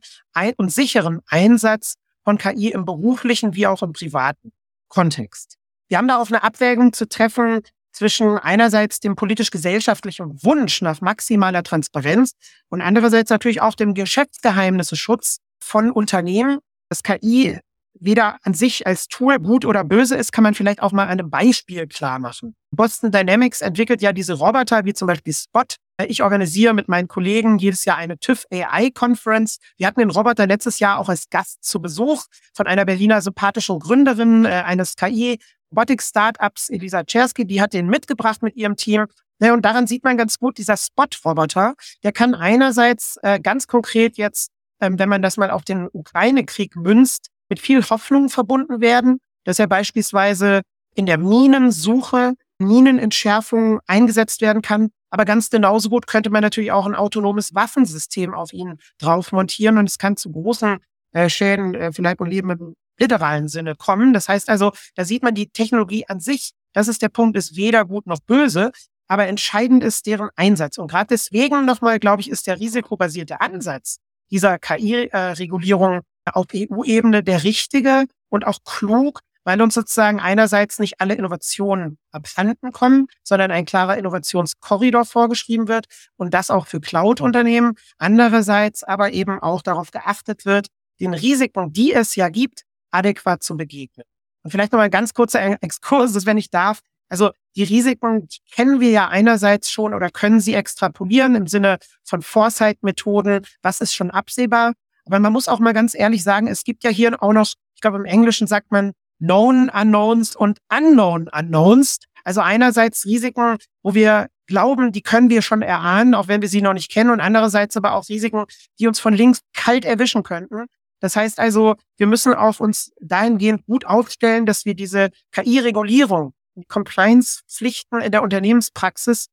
und 0.57 0.71
sicheren 0.71 1.19
Einsatz 1.27 1.95
von 2.23 2.37
KI 2.37 2.71
im 2.71 2.85
beruflichen 2.85 3.53
wie 3.55 3.67
auch 3.67 3.83
im 3.83 3.93
privaten 3.93 4.53
Kontext. 4.87 5.57
Wir 5.89 5.97
haben 5.97 6.07
da 6.07 6.19
auf 6.19 6.29
eine 6.29 6.43
Abwägung 6.43 6.93
zu 6.93 7.07
treffen 7.07 7.61
zwischen 7.93 8.38
einerseits 8.38 8.99
dem 8.99 9.15
politisch-gesellschaftlichen 9.15 10.43
Wunsch 10.43 10.82
nach 10.82 10.99
maximaler 10.99 11.63
Transparenz 11.63 12.34
und 12.69 12.82
andererseits 12.82 13.29
natürlich 13.29 13.62
auch 13.62 13.75
dem 13.75 13.93
Geschäftsgeheimnisseschutz 13.93 15.38
von 15.60 15.91
Unternehmen. 15.91 16.60
Das 16.89 17.03
KI 17.03 17.60
weder 17.99 18.38
an 18.43 18.53
sich 18.53 18.86
als 18.86 19.08
Tool 19.08 19.39
gut 19.39 19.65
oder 19.65 19.84
böse 19.84 20.15
ist, 20.15 20.32
kann 20.32 20.43
man 20.43 20.53
vielleicht 20.53 20.82
auch 20.82 20.91
mal 20.91 21.08
einem 21.08 21.29
Beispiel 21.29 21.88
klar 21.88 22.19
machen. 22.19 22.56
Boston 22.71 23.12
Dynamics 23.12 23.62
entwickelt 23.62 24.01
ja 24.01 24.12
diese 24.12 24.34
Roboter 24.34 24.86
wie 24.86 24.93
zum 24.93 25.08
Beispiel 25.08 25.34
Spot. 25.34 25.63
Ich 26.08 26.23
organisiere 26.23 26.73
mit 26.73 26.88
meinen 26.89 27.08
Kollegen 27.08 27.60
jedes 27.60 27.86
Jahr 27.86 27.97
eine 27.97 28.17
TÜV 28.17 28.45
AI 28.51 28.89
Conference. 28.89 29.60
Wir 29.77 29.88
hatten 29.88 29.99
den 29.99 30.10
Roboter 30.10 30.47
letztes 30.47 30.79
Jahr 30.79 30.97
auch 30.97 31.08
als 31.08 31.29
Gast 31.29 31.63
zu 31.63 31.79
Besuch 31.79 32.25
von 32.53 32.65
einer 32.65 32.84
Berliner 32.84 33.21
sympathischen 33.21 33.79
Gründerin 33.79 34.45
äh, 34.45 34.63
eines 34.65 34.95
KI 34.95 35.39
Robotik-Startups, 35.73 36.69
Elisa 36.69 37.03
Chersky, 37.03 37.45
die 37.45 37.62
hat 37.62 37.73
den 37.73 37.88
mitgebracht 37.88 38.43
mit 38.43 38.55
ihrem 38.55 38.75
Team. 38.75 39.07
Ja, 39.39 39.53
und 39.53 39.63
daran 39.63 39.88
sieht 39.88 40.03
man 40.03 40.17
ganz 40.17 40.39
gut, 40.39 40.57
dieser 40.57 40.77
Spot-Roboter, 40.77 41.73
der 42.03 42.12
kann 42.12 42.36
einerseits 42.36 43.17
äh, 43.23 43.39
ganz 43.39 43.67
konkret 43.67 44.17
jetzt, 44.17 44.51
ähm, 44.79 44.99
wenn 44.99 45.09
man 45.09 45.21
das 45.21 45.38
mal 45.38 45.51
auf 45.51 45.63
den 45.63 45.89
Ukraine-Krieg 45.91 46.75
münzt, 46.75 47.27
mit 47.49 47.59
viel 47.59 47.83
Hoffnung 47.83 48.29
verbunden 48.29 48.79
werden, 48.79 49.19
dass 49.43 49.59
er 49.59 49.67
beispielsweise 49.67 50.62
in 50.95 51.05
der 51.05 51.17
Minensuche, 51.17 52.33
Minenentschärfung 52.59 53.79
eingesetzt 53.88 54.41
werden 54.41 54.62
kann. 54.62 54.89
Aber 55.09 55.25
ganz 55.25 55.49
genauso 55.49 55.89
gut 55.89 56.07
könnte 56.07 56.29
man 56.29 56.41
natürlich 56.41 56.71
auch 56.71 56.86
ein 56.86 56.95
autonomes 56.95 57.53
Waffensystem 57.53 58.33
auf 58.33 58.53
ihn 58.53 58.77
drauf 58.99 59.31
montieren 59.31 59.77
und 59.77 59.89
es 59.89 59.97
kann 59.97 60.15
zu 60.15 60.31
großen 60.31 60.77
äh, 61.12 61.29
Schäden, 61.29 61.75
äh, 61.75 61.91
vielleicht 61.91 62.19
und 62.19 62.29
Leben 62.29 62.75
literalen 62.97 63.47
Sinne 63.47 63.75
kommen. 63.75 64.13
Das 64.13 64.29
heißt 64.29 64.49
also, 64.49 64.71
da 64.95 65.06
sieht 65.06 65.23
man 65.23 65.36
die 65.36 65.49
Technologie 65.49 66.06
an 66.08 66.19
sich, 66.19 66.51
das 66.73 66.88
ist 66.88 67.01
der 67.01 67.10
Punkt, 67.10 67.38
ist 67.38 67.56
weder 67.56 67.86
gut 67.86 68.08
noch 68.08 68.19
böse, 68.19 68.71
aber 69.08 69.27
entscheidend 69.27 69.84
ist 69.84 70.06
deren 70.06 70.29
Einsatz. 70.36 70.77
Und 70.77 70.89
gerade 70.89 71.08
deswegen 71.08 71.65
nochmal, 71.65 71.99
glaube 71.99 72.21
ich, 72.21 72.29
ist 72.29 72.47
der 72.47 72.60
risikobasierte 72.60 73.41
Ansatz 73.41 73.97
dieser 74.32 74.58
KI-Regulierung 74.58 76.01
auf 76.25 76.47
EU-Ebene 76.53 77.23
der 77.23 77.43
richtige 77.43 78.06
und 78.29 78.47
auch 78.47 78.60
klug, 78.63 79.19
weil 79.43 79.62
uns 79.62 79.73
sozusagen 79.73 80.19
einerseits 80.19 80.79
nicht 80.79 81.01
alle 81.01 81.15
Innovationen 81.15 81.97
abhanden 82.12 82.71
kommen, 82.71 83.08
sondern 83.23 83.51
ein 83.51 83.65
klarer 83.65 83.97
Innovationskorridor 83.97 85.06
vorgeschrieben 85.06 85.67
wird 85.67 85.86
und 86.15 86.34
das 86.34 86.49
auch 86.49 86.65
für 86.65 86.79
Cloud-Unternehmen. 86.79 87.75
Andererseits 87.97 88.84
aber 88.84 89.12
eben 89.12 89.39
auch 89.39 89.62
darauf 89.62 89.91
geachtet 89.91 90.45
wird, 90.45 90.67
den 90.99 91.13
Risiken, 91.13 91.73
die 91.73 91.93
es 91.93 92.15
ja 92.15 92.29
gibt, 92.29 92.63
adäquat 92.93 93.43
zu 93.43 93.58
begegnen. 93.58 94.06
Und 94.43 94.51
vielleicht 94.51 94.71
nochmal 94.71 94.86
ein 94.86 94.91
ganz 94.91 95.13
kurzer 95.13 95.62
Exkurs, 95.62 96.25
wenn 96.25 96.38
ich 96.38 96.49
darf. 96.49 96.79
Also 97.10 97.32
die 97.56 97.63
Risiken 97.63 98.27
die 98.27 98.39
kennen 98.51 98.79
wir 98.79 98.89
ja 98.89 99.08
einerseits 99.08 99.69
schon 99.69 99.93
oder 99.93 100.10
können 100.10 100.39
sie 100.39 100.53
extrapolieren 100.53 101.36
im 101.36 101.47
Sinne 101.47 101.77
von 102.03 102.21
Foresight-Methoden. 102.21 103.45
Was 103.62 103.82
ist 103.82 103.93
schon 103.93 104.12
absehbar? 104.12 104.73
Aber 105.06 105.19
man 105.19 105.34
muss 105.34 105.47
auch 105.47 105.60
mal 105.60 105.73
ganz 105.73 105.95
ehrlich 105.95 106.23
sagen, 106.23 106.47
es 106.47 106.63
gibt 106.63 106.84
ja 106.84 106.89
hier 106.89 107.21
auch 107.21 107.34
noch, 107.34 107.53
ich 107.75 107.82
glaube 107.82 107.97
im 107.97 108.06
Englischen 108.06 108.47
sagt 108.47 108.71
man 108.71 108.93
Known 109.19 109.69
Unknowns 109.69 110.36
und 110.36 110.60
Unknown 110.69 111.29
Unknowns. 111.29 111.99
Also 112.23 112.41
einerseits 112.41 113.06
Risiken, 113.06 113.58
wo 113.82 113.93
wir 113.93 114.27
glauben, 114.47 114.91
die 114.91 115.01
können 115.01 115.29
wir 115.29 115.41
schon 115.41 115.62
erahnen, 115.62 116.15
auch 116.15 116.27
wenn 116.27 116.41
wir 116.41 116.49
sie 116.49 116.62
noch 116.62 116.73
nicht 116.73 116.91
kennen, 116.91 117.10
und 117.10 117.19
andererseits 117.19 117.77
aber 117.77 117.93
auch 117.93 118.08
Risiken, 118.10 118.45
die 118.79 118.88
uns 118.88 118.99
von 118.99 119.13
links 119.13 119.41
kalt 119.53 119.86
erwischen 119.86 120.23
könnten. 120.23 120.65
Das 121.03 121.17
heißt 121.17 121.37
also, 121.37 121.75
wir 121.97 122.07
müssen 122.07 122.33
auch 122.33 122.61
uns 122.61 122.93
dahingehend 123.01 123.65
gut 123.65 123.85
aufstellen, 123.85 124.45
dass 124.45 124.63
wir 124.63 124.73
diese 124.73 125.09
KI-Regulierung, 125.33 126.33
Compliance-Pflichten 126.69 127.99
in 127.99 128.13
der 128.13 128.23
Unternehmenspraxis 128.23 129.27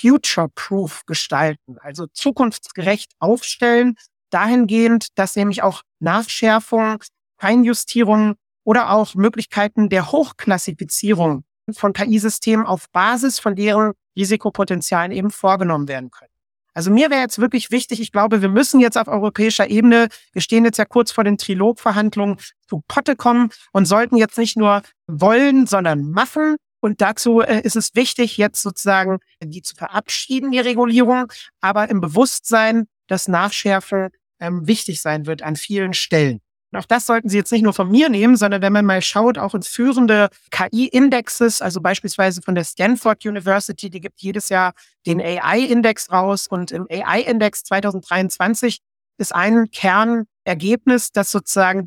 future-proof 0.00 1.06
gestalten, 1.06 1.78
also 1.78 2.08
zukunftsgerecht 2.08 3.12
aufstellen, 3.20 3.94
dahingehend, 4.30 5.16
dass 5.16 5.36
nämlich 5.36 5.62
auch 5.62 5.82
Nachschärfung, 6.00 7.04
Feinjustierung 7.38 8.34
oder 8.64 8.90
auch 8.90 9.14
Möglichkeiten 9.14 9.90
der 9.90 10.10
Hochklassifizierung 10.10 11.44
von 11.70 11.92
KI-Systemen 11.92 12.66
auf 12.66 12.90
Basis 12.90 13.38
von 13.38 13.54
deren 13.54 13.92
Risikopotenzialen 14.16 15.12
eben 15.12 15.30
vorgenommen 15.30 15.86
werden 15.86 16.10
können. 16.10 16.33
Also 16.74 16.90
mir 16.90 17.08
wäre 17.08 17.20
jetzt 17.20 17.38
wirklich 17.38 17.70
wichtig, 17.70 18.00
ich 18.00 18.10
glaube, 18.10 18.42
wir 18.42 18.48
müssen 18.48 18.80
jetzt 18.80 18.98
auf 18.98 19.06
europäischer 19.06 19.70
Ebene, 19.70 20.08
wir 20.32 20.42
stehen 20.42 20.64
jetzt 20.64 20.78
ja 20.78 20.84
kurz 20.84 21.12
vor 21.12 21.22
den 21.22 21.38
Trilogverhandlungen, 21.38 22.36
zu 22.66 22.82
Potte 22.88 23.14
kommen 23.14 23.50
und 23.72 23.86
sollten 23.86 24.16
jetzt 24.16 24.38
nicht 24.38 24.56
nur 24.56 24.82
wollen, 25.06 25.66
sondern 25.66 26.10
machen. 26.10 26.56
Und 26.80 27.00
dazu 27.00 27.40
äh, 27.40 27.60
ist 27.62 27.76
es 27.76 27.94
wichtig, 27.94 28.36
jetzt 28.36 28.60
sozusagen 28.60 29.18
die 29.42 29.62
zu 29.62 29.74
verabschieden, 29.74 30.50
die 30.50 30.58
Regulierung, 30.58 31.32
aber 31.60 31.88
im 31.88 32.00
Bewusstsein, 32.00 32.86
dass 33.06 33.28
Nachschärfen 33.28 34.08
ähm, 34.40 34.66
wichtig 34.66 35.00
sein 35.00 35.26
wird 35.26 35.42
an 35.42 35.56
vielen 35.56 35.94
Stellen. 35.94 36.40
Und 36.74 36.80
auch 36.80 36.86
das 36.86 37.06
sollten 37.06 37.28
Sie 37.28 37.36
jetzt 37.36 37.52
nicht 37.52 37.62
nur 37.62 37.72
von 37.72 37.88
mir 37.88 38.08
nehmen, 38.08 38.36
sondern 38.36 38.60
wenn 38.60 38.72
man 38.72 38.84
mal 38.84 39.00
schaut, 39.00 39.38
auch 39.38 39.54
ins 39.54 39.68
führende 39.68 40.28
KI-Indexes, 40.50 41.62
also 41.62 41.80
beispielsweise 41.80 42.42
von 42.42 42.56
der 42.56 42.64
Stanford 42.64 43.24
University, 43.24 43.90
die 43.90 44.00
gibt 44.00 44.20
jedes 44.20 44.48
Jahr 44.48 44.72
den 45.06 45.20
AI-Index 45.20 46.10
raus. 46.10 46.48
Und 46.48 46.72
im 46.72 46.88
AI-Index 46.90 47.62
2023 47.62 48.80
ist 49.18 49.32
ein 49.32 49.70
Kernergebnis, 49.70 51.12
dass 51.12 51.30
sozusagen 51.30 51.86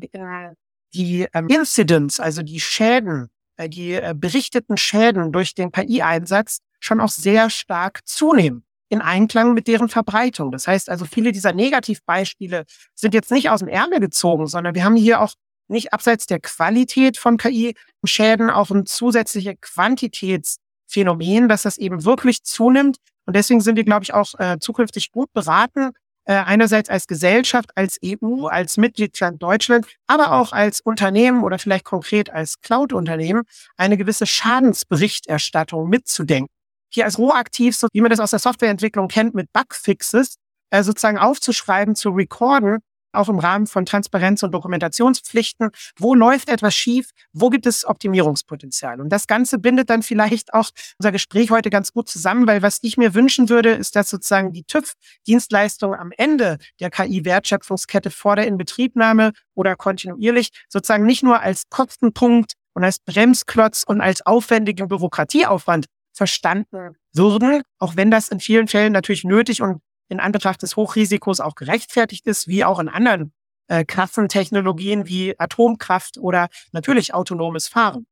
die 0.94 1.26
ähm, 1.34 1.48
Incidents, 1.48 2.18
also 2.18 2.42
die 2.42 2.58
Schäden, 2.58 3.28
äh, 3.58 3.68
die 3.68 3.92
äh, 3.92 4.14
berichteten 4.16 4.78
Schäden 4.78 5.32
durch 5.32 5.54
den 5.54 5.70
KI-Einsatz 5.70 6.60
schon 6.80 7.02
auch 7.02 7.10
sehr 7.10 7.50
stark 7.50 8.00
zunehmen 8.06 8.64
in 8.88 9.00
Einklang 9.00 9.54
mit 9.54 9.66
deren 9.66 9.88
Verbreitung. 9.88 10.50
Das 10.50 10.66
heißt 10.66 10.90
also, 10.90 11.04
viele 11.04 11.32
dieser 11.32 11.52
Negativbeispiele 11.52 12.64
sind 12.94 13.14
jetzt 13.14 13.30
nicht 13.30 13.50
aus 13.50 13.60
dem 13.60 13.68
Ärmel 13.68 14.00
gezogen, 14.00 14.46
sondern 14.46 14.74
wir 14.74 14.84
haben 14.84 14.96
hier 14.96 15.20
auch 15.20 15.34
nicht 15.68 15.92
abseits 15.92 16.26
der 16.26 16.40
Qualität 16.40 17.18
von 17.18 17.36
KI-Schäden 17.36 18.50
auch 18.50 18.70
ein 18.70 18.86
zusätzliche 18.86 19.56
Quantitätsphänomen, 19.56 21.48
dass 21.48 21.62
das 21.62 21.78
eben 21.78 22.04
wirklich 22.04 22.42
zunimmt. 22.42 22.96
Und 23.26 23.36
deswegen 23.36 23.60
sind 23.60 23.76
wir, 23.76 23.84
glaube 23.84 24.04
ich, 24.04 24.14
auch 24.14 24.34
äh, 24.38 24.58
zukünftig 24.58 25.12
gut 25.12 25.30
beraten, 25.34 25.90
äh, 26.24 26.32
einerseits 26.34 26.88
als 26.88 27.06
Gesellschaft, 27.06 27.70
als 27.74 27.98
EU, 28.02 28.46
als 28.46 28.78
Mitgliedsland 28.78 29.42
Deutschland, 29.42 29.86
aber 30.06 30.32
auch 30.32 30.52
als 30.52 30.80
Unternehmen 30.80 31.44
oder 31.44 31.58
vielleicht 31.58 31.84
konkret 31.84 32.30
als 32.30 32.60
Cloud-Unternehmen 32.60 33.42
eine 33.76 33.98
gewisse 33.98 34.26
Schadensberichterstattung 34.26 35.88
mitzudenken 35.88 36.57
hier 36.90 37.04
als 37.04 37.18
rohaktiv, 37.18 37.76
so 37.76 37.88
wie 37.92 38.00
man 38.00 38.10
das 38.10 38.20
aus 38.20 38.30
der 38.30 38.38
Softwareentwicklung 38.38 39.08
kennt, 39.08 39.34
mit 39.34 39.52
Bugfixes, 39.52 40.36
äh, 40.70 40.82
sozusagen 40.82 41.18
aufzuschreiben, 41.18 41.94
zu 41.94 42.10
recorden, 42.10 42.78
auch 43.12 43.28
im 43.28 43.38
Rahmen 43.38 43.66
von 43.66 43.86
Transparenz- 43.86 44.42
und 44.42 44.52
Dokumentationspflichten. 44.52 45.70
Wo 45.96 46.14
läuft 46.14 46.48
etwas 46.48 46.74
schief? 46.74 47.10
Wo 47.32 47.50
gibt 47.50 47.66
es 47.66 47.84
Optimierungspotenzial? 47.86 49.00
Und 49.00 49.10
das 49.10 49.26
Ganze 49.26 49.58
bindet 49.58 49.90
dann 49.90 50.02
vielleicht 50.02 50.54
auch 50.54 50.70
unser 50.98 51.12
Gespräch 51.12 51.50
heute 51.50 51.70
ganz 51.70 51.92
gut 51.92 52.08
zusammen, 52.08 52.46
weil 52.46 52.62
was 52.62 52.78
ich 52.82 52.96
mir 52.96 53.14
wünschen 53.14 53.48
würde, 53.48 53.70
ist, 53.70 53.96
dass 53.96 54.10
sozusagen 54.10 54.52
die 54.52 54.64
TÜV-Dienstleistung 54.64 55.94
am 55.94 56.12
Ende 56.16 56.58
der 56.80 56.90
KI-Wertschöpfungskette 56.90 58.10
vor 58.10 58.36
der 58.36 58.46
Inbetriebnahme 58.46 59.32
oder 59.54 59.74
kontinuierlich 59.76 60.50
sozusagen 60.68 61.06
nicht 61.06 61.22
nur 61.22 61.40
als 61.40 61.64
Kostenpunkt 61.70 62.52
und 62.74 62.84
als 62.84 63.00
Bremsklotz 63.00 63.84
und 63.84 64.00
als 64.00 64.24
aufwendigen 64.24 64.86
Bürokratieaufwand 64.88 65.86
verstanden. 66.18 66.96
Würden, 67.14 67.62
auch 67.78 67.96
wenn 67.96 68.10
das 68.10 68.28
in 68.28 68.40
vielen 68.40 68.68
Fällen 68.68 68.92
natürlich 68.92 69.24
nötig 69.24 69.62
und 69.62 69.80
in 70.08 70.20
Anbetracht 70.20 70.62
des 70.62 70.76
Hochrisikos 70.76 71.40
auch 71.40 71.54
gerechtfertigt 71.54 72.26
ist, 72.26 72.48
wie 72.48 72.64
auch 72.64 72.78
in 72.78 72.88
anderen 72.88 73.32
äh, 73.68 73.84
Klassentechnologien 73.84 75.06
wie 75.06 75.38
Atomkraft 75.38 76.18
oder 76.18 76.48
natürlich 76.72 77.14
autonomes 77.14 77.68
Fahren. 77.68 78.06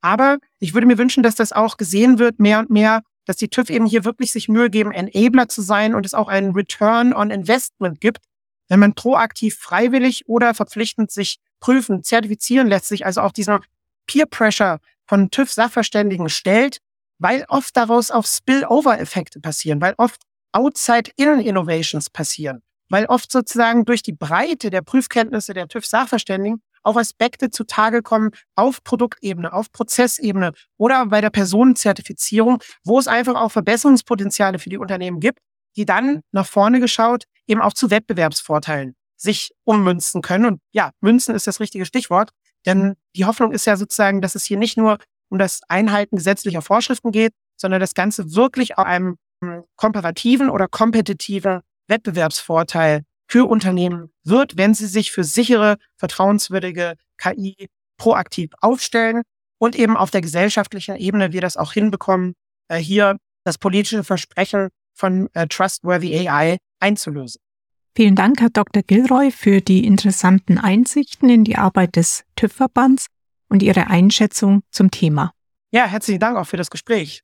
Aber 0.00 0.38
ich 0.58 0.74
würde 0.74 0.86
mir 0.86 0.98
wünschen, 0.98 1.22
dass 1.22 1.34
das 1.34 1.52
auch 1.52 1.76
gesehen 1.76 2.18
wird, 2.18 2.40
mehr 2.40 2.58
und 2.60 2.70
mehr, 2.70 3.02
dass 3.26 3.36
die 3.36 3.48
TÜV 3.48 3.70
eben 3.70 3.86
hier 3.86 4.04
wirklich 4.04 4.32
sich 4.32 4.48
Mühe 4.48 4.70
geben, 4.70 4.92
Enabler 4.92 5.48
zu 5.48 5.62
sein 5.62 5.94
und 5.94 6.06
es 6.06 6.14
auch 6.14 6.28
einen 6.28 6.52
Return 6.52 7.12
on 7.12 7.30
Investment 7.30 8.00
gibt, 8.00 8.24
wenn 8.68 8.80
man 8.80 8.94
proaktiv 8.94 9.56
freiwillig 9.56 10.26
oder 10.26 10.54
verpflichtend 10.54 11.10
sich 11.10 11.38
prüfen, 11.60 12.02
zertifizieren 12.02 12.68
lässt, 12.68 12.86
sich 12.86 13.04
also 13.04 13.20
auch 13.20 13.32
diesen 13.32 13.58
Peer 14.06 14.26
Pressure 14.26 14.80
von 15.06 15.30
TÜV-Sachverständigen 15.30 16.28
stellt 16.28 16.78
weil 17.20 17.44
oft 17.48 17.76
daraus 17.76 18.10
auch 18.10 18.26
Spillover-Effekte 18.26 19.40
passieren, 19.40 19.80
weil 19.80 19.94
oft 19.98 20.22
Outside-In-Innovations 20.52 22.10
passieren, 22.10 22.62
weil 22.88 23.06
oft 23.06 23.30
sozusagen 23.30 23.84
durch 23.84 24.02
die 24.02 24.12
Breite 24.12 24.70
der 24.70 24.82
Prüfkenntnisse 24.82 25.54
der 25.54 25.68
TÜV-Sachverständigen 25.68 26.60
auch 26.82 26.96
Aspekte 26.96 27.50
zutage 27.50 28.02
kommen 28.02 28.30
auf 28.56 28.82
Produktebene, 28.82 29.52
auf 29.52 29.70
Prozessebene 29.70 30.52
oder 30.78 31.06
bei 31.06 31.20
der 31.20 31.30
Personenzertifizierung, 31.30 32.62
wo 32.84 32.98
es 32.98 33.06
einfach 33.06 33.34
auch 33.34 33.52
Verbesserungspotenziale 33.52 34.58
für 34.58 34.70
die 34.70 34.78
Unternehmen 34.78 35.20
gibt, 35.20 35.40
die 35.76 35.84
dann 35.84 36.22
nach 36.32 36.46
vorne 36.46 36.80
geschaut 36.80 37.24
eben 37.46 37.60
auch 37.60 37.74
zu 37.74 37.90
Wettbewerbsvorteilen 37.90 38.94
sich 39.16 39.52
ummünzen 39.64 40.22
können. 40.22 40.46
Und 40.46 40.60
ja, 40.72 40.92
Münzen 41.00 41.34
ist 41.34 41.46
das 41.46 41.60
richtige 41.60 41.84
Stichwort, 41.84 42.30
denn 42.64 42.94
die 43.14 43.26
Hoffnung 43.26 43.52
ist 43.52 43.66
ja 43.66 43.76
sozusagen, 43.76 44.22
dass 44.22 44.34
es 44.34 44.44
hier 44.44 44.56
nicht 44.56 44.78
nur 44.78 44.98
um 45.30 45.38
das 45.38 45.60
Einhalten 45.68 46.16
gesetzlicher 46.16 46.62
Vorschriften 46.62 47.12
geht, 47.12 47.32
sondern 47.56 47.80
das 47.80 47.94
Ganze 47.94 48.34
wirklich 48.34 48.76
auf 48.78 48.86
einem 48.86 49.16
hm, 49.42 49.64
komparativen 49.76 50.50
oder 50.50 50.68
kompetitiven 50.68 51.60
Wettbewerbsvorteil 51.88 53.02
für 53.26 53.48
Unternehmen 53.48 54.10
wird, 54.24 54.56
wenn 54.56 54.74
sie 54.74 54.86
sich 54.86 55.12
für 55.12 55.24
sichere, 55.24 55.76
vertrauenswürdige 55.96 56.94
KI 57.16 57.68
proaktiv 57.96 58.50
aufstellen 58.60 59.22
und 59.58 59.76
eben 59.76 59.96
auf 59.96 60.10
der 60.10 60.20
gesellschaftlichen 60.20 60.96
Ebene 60.96 61.32
wir 61.32 61.40
das 61.40 61.56
auch 61.56 61.72
hinbekommen, 61.72 62.34
äh, 62.68 62.78
hier 62.78 63.16
das 63.44 63.58
politische 63.58 64.04
Versprechen 64.04 64.68
von 64.94 65.28
äh, 65.34 65.46
Trustworthy 65.46 66.28
AI 66.28 66.58
einzulösen. 66.80 67.40
Vielen 67.94 68.14
Dank, 68.14 68.40
Herr 68.40 68.50
Dr. 68.50 68.82
Gilroy, 68.82 69.30
für 69.30 69.60
die 69.60 69.84
interessanten 69.84 70.58
Einsichten 70.58 71.28
in 71.28 71.44
die 71.44 71.56
Arbeit 71.56 71.96
des 71.96 72.24
TÜV-Verbands 72.36 73.06
und 73.50 73.62
Ihre 73.62 73.88
Einschätzung 73.88 74.62
zum 74.70 74.90
Thema. 74.90 75.32
Ja, 75.72 75.84
herzlichen 75.86 76.20
Dank 76.20 76.38
auch 76.38 76.46
für 76.46 76.56
das 76.56 76.70
Gespräch. 76.70 77.22